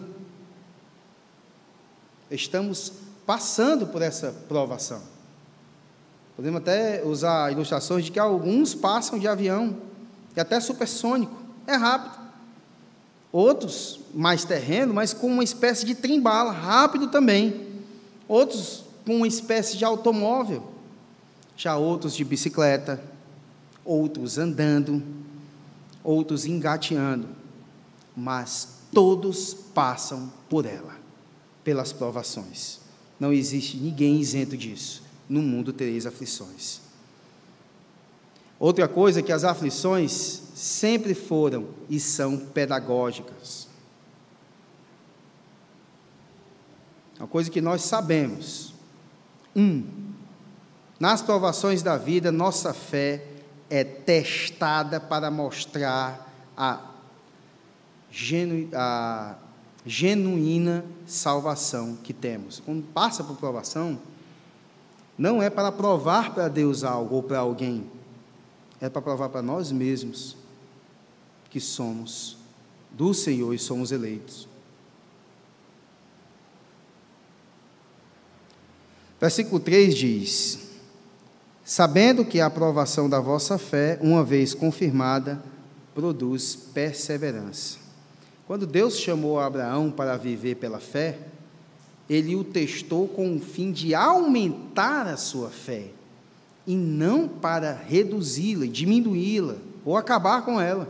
Estamos 2.31 2.91
passando 3.23 3.85
por 3.85 4.01
essa 4.01 4.31
provação. 4.47 5.03
Podemos 6.35 6.61
até 6.61 7.03
usar 7.05 7.51
ilustrações 7.51 8.05
de 8.05 8.11
que 8.11 8.19
alguns 8.19 8.73
passam 8.73 9.19
de 9.19 9.27
avião, 9.27 9.92
e 10.35 10.39
até 10.39 10.59
supersônico, 10.59 11.35
é 11.67 11.75
rápido. 11.75 12.21
Outros, 13.31 13.99
mais 14.13 14.43
terreno, 14.45 14.93
mas 14.93 15.13
com 15.13 15.27
uma 15.27 15.43
espécie 15.43 15.85
de 15.85 15.95
trem-bala, 15.95 16.51
rápido 16.51 17.07
também. 17.07 17.67
Outros, 18.27 18.83
com 19.05 19.17
uma 19.17 19.27
espécie 19.27 19.77
de 19.77 19.83
automóvel. 19.83 20.71
Já 21.57 21.77
outros 21.77 22.15
de 22.15 22.23
bicicleta, 22.23 23.03
outros 23.83 24.37
andando, 24.37 25.03
outros 26.03 26.45
engateando, 26.45 27.27
mas 28.15 28.67
todos 28.91 29.53
passam 29.53 30.31
por 30.49 30.65
ela, 30.65 30.95
pelas 31.63 31.91
provações. 31.91 32.79
Não 33.19 33.31
existe 33.31 33.77
ninguém 33.77 34.19
isento 34.19 34.57
disso. 34.57 35.03
No 35.29 35.41
mundo 35.41 35.71
tereis 35.71 36.05
aflições. 36.05 36.82
Outra 38.59 38.87
coisa 38.87 39.19
é 39.19 39.23
que 39.23 39.31
as 39.31 39.43
aflições 39.43 40.43
sempre 40.53 41.13
foram 41.13 41.67
e 41.89 41.99
são 41.99 42.37
pedagógicas. 42.37 43.67
Uma 47.19 47.27
coisa 47.27 47.49
que 47.49 47.61
nós 47.61 47.81
sabemos. 47.83 48.73
Um, 49.55 49.83
nas 50.99 51.21
provações 51.21 51.83
da 51.83 51.97
vida, 51.97 52.31
nossa 52.31 52.73
fé 52.73 53.25
é 53.69 53.83
testada 53.83 54.99
para 54.99 55.31
mostrar 55.31 56.31
a, 56.55 56.79
genu, 58.11 58.69
a 58.73 59.35
genuína 59.85 60.85
salvação 61.05 61.95
que 61.95 62.13
temos. 62.13 62.59
Quando 62.59 62.83
passa 62.93 63.23
por 63.23 63.35
provação, 63.37 63.99
não 65.17 65.41
é 65.41 65.49
para 65.49 65.71
provar 65.71 66.33
para 66.33 66.47
Deus 66.47 66.83
algo 66.83 67.15
ou 67.15 67.23
para 67.23 67.39
alguém, 67.39 67.89
é 68.83 68.89
para 68.89 69.01
provar 69.01 69.29
para 69.29 69.41
nós 69.41 69.71
mesmos 69.71 70.35
que 71.49 71.57
somos 71.57 72.35
do 72.91 73.13
Senhor 73.13 73.53
e 73.53 73.57
somos 73.57 73.93
eleitos. 73.93 74.45
Versículo 79.21 79.61
3 79.61 79.95
diz: 79.95 80.59
sabendo 81.63 82.25
que 82.25 82.41
a 82.41 82.47
aprovação 82.47 83.07
da 83.07 83.21
vossa 83.21 83.57
fé, 83.57 83.97
uma 84.01 84.21
vez 84.21 84.53
confirmada, 84.53 85.41
produz 85.95 86.53
perseverança. 86.53 87.77
Quando 88.45 88.67
Deus 88.67 88.97
chamou 88.97 89.39
Abraão 89.39 89.89
para 89.89 90.17
viver 90.17 90.55
pela 90.55 90.81
fé, 90.81 91.19
ele 92.09 92.35
o 92.35 92.43
testou 92.43 93.07
com 93.07 93.33
o 93.33 93.39
fim 93.39 93.71
de 93.71 93.95
aumentar 93.95 95.07
a 95.07 95.15
sua 95.15 95.49
fé, 95.49 95.87
e 96.65 96.75
não 96.75 97.27
para 97.27 97.73
reduzi-la, 97.73 98.65
diminuí-la 98.65 99.57
ou 99.83 99.97
acabar 99.97 100.43
com 100.43 100.59
ela. 100.59 100.87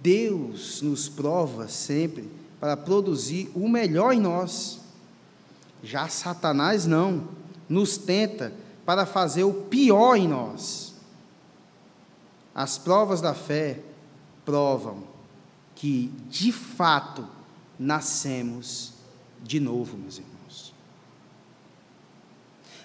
Deus 0.00 0.82
nos 0.82 1.08
prova 1.08 1.68
sempre 1.68 2.28
para 2.58 2.76
produzir 2.76 3.50
o 3.54 3.68
melhor 3.68 4.12
em 4.12 4.20
nós. 4.20 4.80
Já 5.82 6.08
Satanás 6.08 6.86
não 6.86 7.28
nos 7.68 7.96
tenta 7.96 8.52
para 8.84 9.06
fazer 9.06 9.44
o 9.44 9.52
pior 9.52 10.16
em 10.16 10.26
nós. 10.26 10.94
As 12.54 12.78
provas 12.78 13.20
da 13.20 13.34
fé 13.34 13.80
provam 14.44 15.04
que, 15.74 16.10
de 16.30 16.50
fato, 16.50 17.26
nascemos 17.78 18.94
de 19.42 19.60
novo, 19.60 19.96
meus 19.96 20.18
irmãos. 20.18 20.35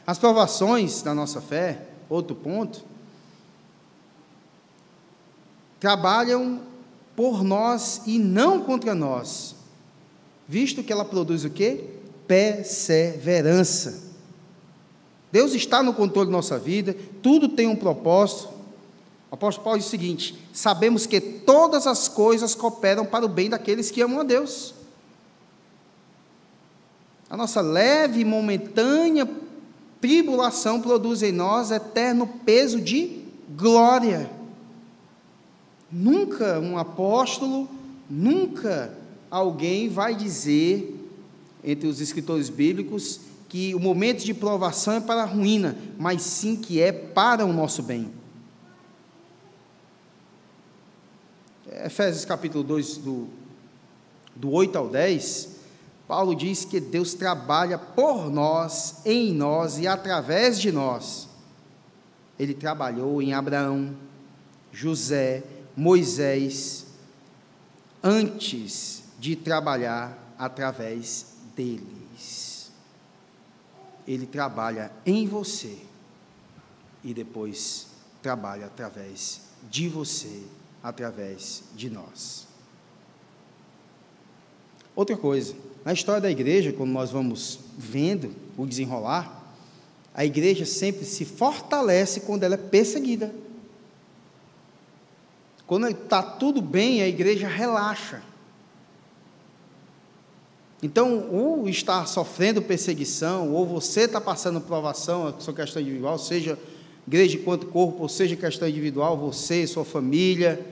As 0.05 0.17
provações 0.17 1.01
da 1.01 1.13
nossa 1.13 1.39
fé, 1.41 1.87
outro 2.09 2.35
ponto, 2.35 2.83
trabalham 5.79 6.61
por 7.15 7.43
nós 7.43 8.01
e 8.05 8.17
não 8.17 8.61
contra 8.61 8.95
nós, 8.95 9.55
visto 10.47 10.83
que 10.83 10.91
ela 10.91 11.05
produz 11.05 11.43
o 11.43 11.49
quê? 11.49 11.85
Perseverança. 12.27 14.11
Deus 15.31 15.53
está 15.53 15.81
no 15.81 15.93
controle 15.93 16.27
da 16.27 16.33
nossa 16.33 16.59
vida, 16.59 16.95
tudo 17.21 17.47
tem 17.47 17.67
um 17.67 17.75
propósito. 17.75 18.49
O 19.29 19.35
apóstolo 19.35 19.63
Paulo 19.63 19.79
diz 19.79 19.87
o 19.87 19.89
seguinte: 19.89 20.37
sabemos 20.51 21.05
que 21.05 21.21
todas 21.21 21.87
as 21.87 22.07
coisas 22.07 22.53
cooperam 22.53 23.05
para 23.05 23.25
o 23.25 23.29
bem 23.29 23.49
daqueles 23.49 23.89
que 23.89 24.01
amam 24.01 24.19
a 24.19 24.23
Deus. 24.23 24.73
A 27.29 27.37
nossa 27.37 27.61
leve 27.61 28.19
e 28.19 28.25
momentânea 28.25 29.25
tribulação 30.01 30.81
produz 30.81 31.21
em 31.21 31.31
nós 31.31 31.69
eterno 31.69 32.27
peso 32.43 32.81
de 32.81 33.21
glória. 33.55 34.29
Nunca 35.91 36.59
um 36.59 36.77
apóstolo, 36.77 37.69
nunca 38.09 38.97
alguém 39.29 39.87
vai 39.87 40.15
dizer, 40.15 40.97
entre 41.63 41.87
os 41.87 42.01
escritores 42.01 42.49
bíblicos, 42.49 43.21
que 43.47 43.75
o 43.75 43.79
momento 43.79 44.23
de 44.23 44.33
provação 44.33 44.93
é 44.93 44.99
para 44.99 45.23
a 45.23 45.25
ruína, 45.25 45.77
mas 45.99 46.21
sim 46.21 46.55
que 46.55 46.81
é 46.81 46.91
para 46.91 47.45
o 47.45 47.53
nosso 47.53 47.83
bem. 47.83 48.09
Efésios 51.85 52.25
capítulo 52.25 52.63
2, 52.63 52.97
do, 52.97 53.27
do 54.35 54.51
8 54.51 54.77
ao 54.77 54.87
10, 54.87 55.60
Paulo 56.11 56.35
diz 56.35 56.65
que 56.65 56.81
Deus 56.81 57.13
trabalha 57.13 57.77
por 57.77 58.29
nós, 58.29 59.05
em 59.05 59.33
nós 59.33 59.79
e 59.79 59.87
através 59.87 60.59
de 60.59 60.69
nós. 60.69 61.29
Ele 62.37 62.53
trabalhou 62.53 63.21
em 63.21 63.33
Abraão, 63.33 63.95
José, 64.73 65.41
Moisés, 65.73 66.87
antes 68.03 69.03
de 69.17 69.37
trabalhar 69.37 70.35
através 70.37 71.37
dele 71.55 72.01
ele 74.07 74.25
trabalha 74.25 74.91
em 75.05 75.27
você 75.27 75.77
e 77.03 77.13
depois 77.13 77.87
trabalha 78.21 78.65
através 78.65 79.41
de 79.69 79.87
você, 79.87 80.43
através 80.83 81.63
de 81.75 81.89
nós. 81.89 82.47
Outra 84.95 85.15
coisa, 85.15 85.55
na 85.83 85.93
história 85.93 86.21
da 86.21 86.29
igreja, 86.29 86.71
quando 86.71 86.91
nós 86.91 87.09
vamos 87.09 87.59
vendo 87.77 88.33
o 88.57 88.65
desenrolar, 88.65 89.41
a 90.13 90.23
igreja 90.23 90.65
sempre 90.65 91.05
se 91.05 91.25
fortalece 91.25 92.21
quando 92.21 92.43
ela 92.43 92.55
é 92.55 92.57
perseguida. 92.57 93.33
Quando 95.65 95.87
está 95.87 96.21
tudo 96.21 96.61
bem, 96.61 97.01
a 97.01 97.07
igreja 97.07 97.47
relaxa. 97.47 98.21
Então, 100.83 101.29
ou 101.31 101.69
está 101.69 102.05
sofrendo 102.05 102.61
perseguição, 102.61 103.51
ou 103.53 103.65
você 103.65 104.01
está 104.01 104.19
passando 104.19 104.59
provação, 104.59 105.27
a 105.27 105.39
sua 105.39 105.53
questão 105.53 105.81
individual, 105.81 106.17
seja 106.19 106.59
igreja 107.07 107.37
enquanto 107.37 107.67
corpo, 107.67 108.01
ou 108.01 108.09
seja 108.09 108.35
questão 108.35 108.67
individual, 108.67 109.17
você, 109.17 109.65
sua 109.65 109.85
família, 109.85 110.63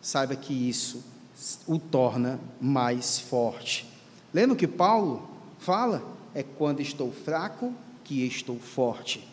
saiba 0.00 0.34
que 0.34 0.52
isso 0.52 1.02
o 1.66 1.78
torna 1.78 2.40
mais 2.60 3.18
forte. 3.18 3.88
Lembra 4.32 4.56
que 4.56 4.66
Paulo 4.66 5.28
fala? 5.58 6.02
É 6.34 6.42
quando 6.42 6.80
estou 6.80 7.12
fraco 7.12 7.72
que 8.04 8.26
estou 8.26 8.58
forte. 8.58 9.26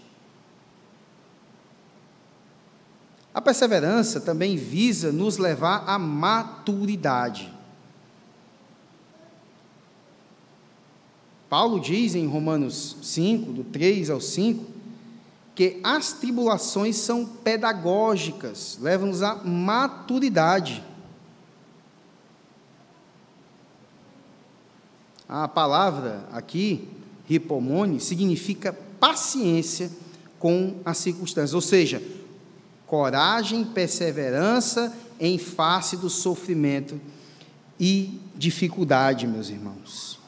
A 3.33 3.41
perseverança 3.41 4.21
também 4.21 4.55
visa 4.55 5.11
nos 5.11 5.37
levar 5.37 5.83
à 5.87 5.99
maturidade. 5.99 7.51
Paulo 11.49 11.79
diz 11.79 12.15
em 12.15 12.27
Romanos 12.27 12.97
5, 13.01 13.51
do 13.51 13.63
3 13.65 14.09
ao 14.09 14.19
5, 14.21 14.65
que 15.53 15.79
as 15.83 16.13
tribulações 16.13 16.97
são 16.97 17.25
pedagógicas, 17.25 18.77
levam-nos 18.81 19.21
à 19.21 19.35
maturidade. 19.35 20.83
A 25.27 25.47
palavra 25.47 26.27
aqui, 26.31 26.87
ripomone, 27.27 27.99
significa 27.99 28.71
paciência 28.99 29.91
com 30.37 30.75
as 30.85 30.97
circunstâncias, 30.97 31.53
ou 31.53 31.61
seja, 31.61 32.01
coragem, 32.85 33.65
perseverança 33.65 34.95
em 35.19 35.37
face 35.37 35.97
do 35.97 36.09
sofrimento 36.09 36.99
e 37.79 38.19
dificuldade, 38.35 39.25
meus 39.25 39.49
irmãos. 39.49 40.19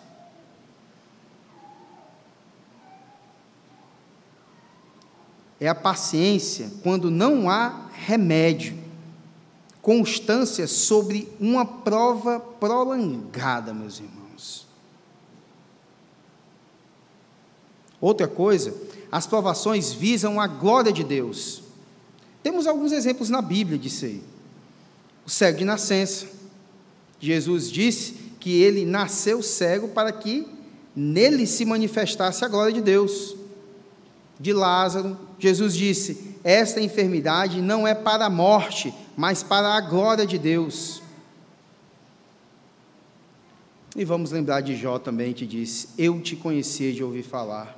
É 5.60 5.68
a 5.68 5.76
paciência 5.76 6.72
quando 6.84 7.10
não 7.10 7.50
há 7.50 7.88
remédio, 7.92 8.78
constância 9.82 10.68
sobre 10.68 11.32
uma 11.40 11.66
prova 11.66 12.40
prolongada, 12.40 13.74
meus 13.74 14.00
irmãos. 14.00 14.17
Outra 18.00 18.28
coisa, 18.28 18.74
as 19.12 19.26
provações 19.26 19.92
visam 19.92 20.40
a 20.40 20.48
glória 20.48 20.92
de 20.92 21.04
Deus. 21.04 21.64
Temos 22.44 22.68
alguns 22.68 22.92
exemplos 22.92 23.30
na 23.30 23.42
Bíblia 23.42 23.78
disso 23.78 24.06
aí. 24.06 24.24
O 25.26 25.30
cego 25.30 25.58
de 25.58 25.66
nascença. 25.66 26.28
Jesus 27.20 27.72
disse 27.72 28.14
que 28.40 28.62
ele 28.62 28.86
nasceu 28.86 29.42
cego 29.42 29.90
para 29.90 30.12
que 30.12 30.48
nele 30.96 31.46
se 31.46 31.66
manifestasse 31.66 32.46
a 32.46 32.48
glória 32.48 32.74
de 32.74 32.82
Deus. 32.82 33.36
De 34.40 34.54
Lázaro, 34.54 35.18
Jesus 35.40 35.74
disse: 35.74 36.36
Esta 36.44 36.80
enfermidade 36.80 37.62
não 37.62 37.88
é 37.88 37.96
para 37.96 38.26
a 38.26 38.30
morte, 38.30 38.94
mas 39.16 39.42
para 39.42 39.76
a 39.76 39.82
glória 39.82 40.26
de 40.26 40.38
Deus. 40.38 41.02
E 43.96 44.06
vamos 44.06 44.32
lembrar 44.32 44.62
de 44.62 44.76
Jó 44.76 45.00
também, 45.00 45.34
que 45.34 45.46
disse: 45.46 45.90
Eu 45.98 46.22
te 46.22 46.36
conhecia 46.36 46.94
de 46.94 47.04
ouvir 47.04 47.24
falar, 47.24 47.78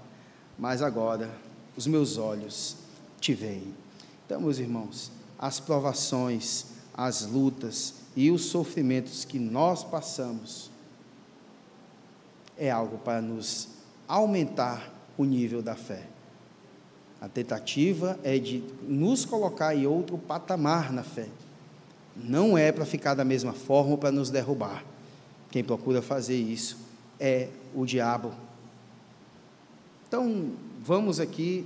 mas 0.59 0.81
agora 0.81 1.29
os 1.77 1.87
meus 1.87 2.17
olhos 2.17 2.75
te 3.19 3.33
veem. 3.33 3.73
Então, 4.25 4.41
meus 4.41 4.59
irmãos, 4.59 5.11
as 5.37 5.59
provações, 5.59 6.65
as 6.93 7.25
lutas 7.25 7.95
e 8.15 8.29
os 8.29 8.45
sofrimentos 8.45 9.23
que 9.23 9.39
nós 9.39 9.83
passamos 9.83 10.69
é 12.57 12.69
algo 12.69 12.97
para 12.97 13.21
nos 13.21 13.69
aumentar 14.07 14.93
o 15.17 15.23
nível 15.23 15.61
da 15.61 15.75
fé. 15.75 16.05
A 17.21 17.29
tentativa 17.29 18.19
é 18.23 18.37
de 18.37 18.63
nos 18.87 19.25
colocar 19.25 19.73
em 19.75 19.87
outro 19.87 20.17
patamar 20.17 20.91
na 20.91 21.03
fé. 21.03 21.27
Não 22.15 22.57
é 22.57 22.71
para 22.71 22.85
ficar 22.85 23.13
da 23.13 23.23
mesma 23.23 23.53
forma 23.53 23.91
ou 23.91 23.97
para 23.97 24.11
nos 24.11 24.29
derrubar. 24.29 24.83
Quem 25.49 25.63
procura 25.63 26.01
fazer 26.01 26.37
isso 26.37 26.77
é 27.19 27.49
o 27.73 27.85
diabo. 27.85 28.33
Então, 30.09 30.53
vamos 30.83 31.19
aqui 31.19 31.63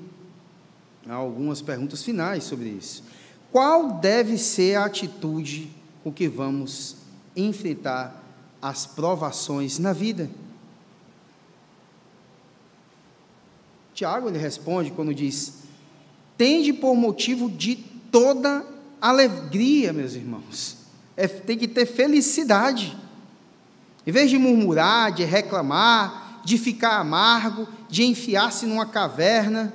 a 1.08 1.14
algumas 1.14 1.62
perguntas 1.62 2.04
finais 2.04 2.44
sobre 2.44 2.68
isso. 2.68 3.02
Qual 3.54 3.94
deve 3.94 4.38
ser 4.38 4.76
a 4.76 4.84
atitude 4.84 5.72
com 6.04 6.12
que 6.12 6.28
vamos 6.28 6.98
enfrentar 7.38 8.22
as 8.62 8.86
provações 8.86 9.80
na 9.80 9.94
vida? 9.94 10.30
Tiago 13.94 14.28
ele 14.28 14.38
responde 14.38 14.92
quando 14.92 15.16
diz: 15.16 15.60
tende 16.38 16.74
por 16.74 16.98
motivo 16.98 17.50
de 17.50 17.78
toda 18.12 18.66
alegria, 19.00 19.94
meus 19.94 20.16
irmãos. 20.16 20.80
É, 21.16 21.30
tem 21.30 21.58
que 21.58 21.68
ter 21.70 21.86
felicidade. 21.86 22.98
Em 24.06 24.12
vez 24.12 24.30
de 24.30 24.38
murmurar, 24.38 25.14
de 25.14 25.24
reclamar, 25.24 26.42
de 26.44 26.58
ficar 26.58 27.00
amargo, 27.00 27.68
de 27.94 28.04
enfiar-se 28.06 28.66
numa 28.66 28.88
caverna, 28.88 29.72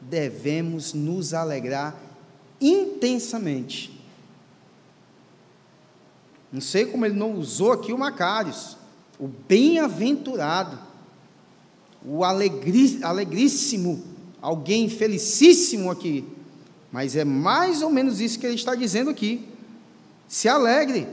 devemos 0.00 0.92
nos 0.92 1.32
alegrar 1.32 1.96
intensamente. 2.60 3.96
Não 6.52 6.60
sei 6.60 6.86
como 6.86 7.06
ele 7.06 7.14
não 7.14 7.36
usou 7.36 7.70
aqui 7.70 7.92
o 7.92 7.98
Macários, 7.98 8.76
o 9.16 9.28
bem-aventurado 9.28 10.76
o 12.04 12.24
alegri, 12.24 12.98
alegríssimo, 13.00 14.02
alguém 14.40 14.88
felicíssimo 14.88 15.88
aqui. 15.88 16.24
Mas 16.90 17.14
é 17.14 17.24
mais 17.24 17.80
ou 17.80 17.90
menos 17.90 18.20
isso 18.20 18.40
que 18.40 18.46
ele 18.46 18.56
está 18.56 18.74
dizendo 18.74 19.08
aqui. 19.08 19.46
Se 20.26 20.48
alegre 20.48 21.06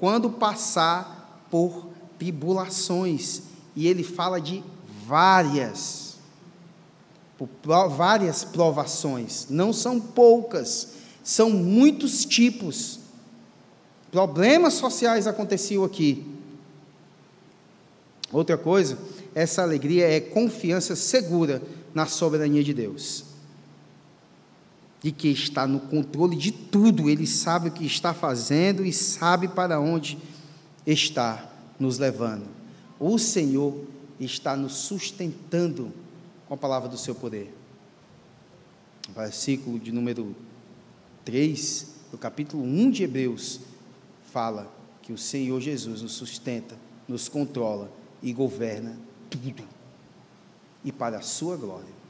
quando 0.00 0.30
passar 0.30 1.46
por 1.50 1.86
tribulações. 2.18 3.42
E 3.76 3.86
ele 3.86 4.02
fala 4.02 4.40
de 4.40 4.64
várias, 5.12 6.16
várias 7.94 8.44
provações. 8.44 9.46
Não 9.50 9.70
são 9.70 10.00
poucas, 10.00 10.94
são 11.22 11.50
muitos 11.50 12.24
tipos. 12.24 12.98
Problemas 14.10 14.72
sociais 14.72 15.26
aconteciam 15.26 15.84
aqui. 15.84 16.26
Outra 18.32 18.56
coisa, 18.56 18.96
essa 19.34 19.60
alegria 19.60 20.08
é 20.08 20.18
confiança 20.18 20.96
segura 20.96 21.60
na 21.92 22.06
soberania 22.06 22.64
de 22.64 22.72
Deus. 22.72 23.26
De 25.02 25.12
que 25.12 25.28
está 25.28 25.66
no 25.66 25.80
controle 25.80 26.36
de 26.36 26.52
tudo, 26.52 27.10
Ele 27.10 27.26
sabe 27.26 27.68
o 27.68 27.72
que 27.72 27.84
está 27.84 28.14
fazendo 28.14 28.82
e 28.82 28.94
sabe 28.94 29.46
para 29.46 29.78
onde 29.78 30.16
está 30.86 31.50
nos 31.78 31.98
levando. 31.98 32.46
O 32.98 33.18
Senhor 33.18 33.92
está 34.24 34.56
nos 34.56 34.74
sustentando 34.74 35.92
com 36.46 36.54
a 36.54 36.56
palavra 36.56 36.88
do 36.88 36.98
seu 36.98 37.14
poder. 37.14 37.52
versículo 39.14 39.78
de 39.78 39.92
número 39.92 40.34
3, 41.24 41.88
do 42.10 42.18
capítulo 42.18 42.62
1 42.62 42.90
de 42.90 43.04
Hebreus, 43.04 43.60
fala 44.32 44.72
que 45.02 45.12
o 45.12 45.18
Senhor 45.18 45.60
Jesus 45.60 46.02
nos 46.02 46.12
sustenta, 46.12 46.76
nos 47.08 47.28
controla 47.28 47.90
e 48.22 48.32
governa 48.32 48.96
tudo 49.28 49.64
e 50.84 50.92
para 50.92 51.18
a 51.18 51.22
sua 51.22 51.56
glória. 51.56 52.02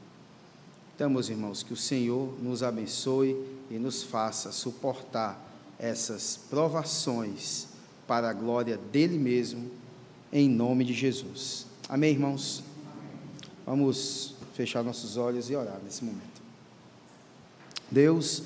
Então, 0.95 1.09
meus 1.09 1.29
irmãos, 1.29 1.63
que 1.63 1.73
o 1.73 1.77
Senhor 1.77 2.37
nos 2.41 2.61
abençoe 2.61 3.35
e 3.69 3.75
nos 3.75 4.03
faça 4.03 4.51
suportar 4.51 5.39
essas 5.79 6.37
provações 6.49 7.67
para 8.07 8.29
a 8.29 8.33
glória 8.33 8.77
dele 8.77 9.17
mesmo, 9.17 9.71
em 10.31 10.47
nome 10.47 10.85
de 10.85 10.93
Jesus. 10.93 11.65
Amém, 11.89 12.11
irmãos? 12.11 12.63
Vamos 13.65 14.35
fechar 14.53 14.83
nossos 14.83 15.17
olhos 15.17 15.49
e 15.49 15.55
orar 15.55 15.79
nesse 15.83 16.03
momento. 16.03 16.41
Deus, 17.91 18.43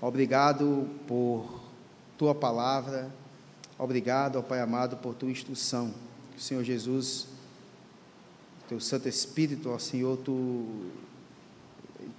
obrigado 0.00 0.88
por 1.06 1.60
tua 2.16 2.34
palavra, 2.34 3.10
obrigado, 3.78 4.36
ó 4.36 4.42
Pai 4.42 4.60
amado, 4.60 4.96
por 4.96 5.14
tua 5.14 5.30
instrução. 5.30 5.92
Que 6.32 6.38
o 6.38 6.42
Senhor 6.42 6.62
Jesus 6.62 7.26
teu 8.68 8.80
Santo 8.80 9.08
Espírito, 9.08 9.70
ó 9.70 9.78
Senhor, 9.78 10.16
tu 10.18 10.90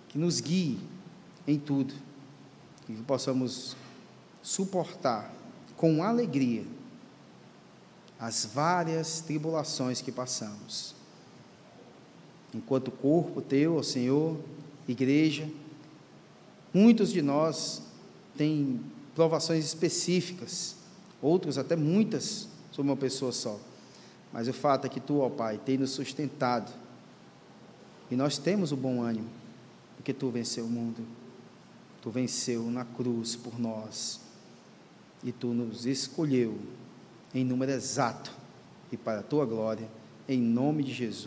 que 0.07 0.18
nos 0.18 0.39
guie 0.39 0.80
em 1.45 1.59
tudo, 1.59 1.93
e 2.88 2.93
que 2.93 3.03
possamos 3.03 3.76
suportar 4.41 5.34
com 5.76 6.03
alegria 6.03 6.65
as 8.20 8.45
várias 8.45 9.22
tribulações 9.22 10.01
que 10.01 10.11
passamos. 10.11 10.95
Enquanto 12.53 12.91
corpo 12.91 13.41
teu, 13.41 13.76
ó 13.76 13.84
Senhor, 13.84 14.38
igreja, 14.88 15.47
muitos 16.74 17.11
de 17.11 17.22
nós 17.22 17.82
têm 18.36 18.80
provações 19.13 19.65
específicas, 19.65 20.76
outros 21.22 21.57
até 21.57 21.76
muitas 21.76 22.47
sobre 22.72 22.91
uma 22.91 22.97
pessoa 22.97 23.32
só. 23.32 23.59
Mas 24.32 24.47
o 24.47 24.53
fato 24.53 24.86
é 24.86 24.89
que 24.89 24.99
tu, 24.99 25.20
ó 25.20 25.30
Pai, 25.30 25.59
tem 25.63 25.78
nos 25.78 25.91
sustentado. 25.91 26.72
E 28.09 28.15
nós 28.15 28.38
temos 28.38 28.72
o 28.72 28.78
bom 28.78 29.01
ânimo, 29.01 29.30
porque 29.95 30.13
tu 30.13 30.30
venceu 30.30 30.65
o 30.65 30.70
mundo. 30.70 31.03
Tu 32.01 32.09
venceu 32.09 32.63
na 32.63 32.86
cruz 32.86 33.36
por 33.36 33.59
nós. 33.59 34.20
E 35.24 35.32
tu 35.32 35.47
nos 35.47 35.86
escolheu 35.86 36.57
em 37.38 37.43
número 37.43 37.71
exato 37.71 38.31
e 38.91 38.97
para 38.97 39.19
a 39.19 39.23
tua 39.23 39.45
glória, 39.45 39.88
em 40.27 40.41
nome 40.41 40.83
de 40.83 40.91
Jesus. 40.93 41.15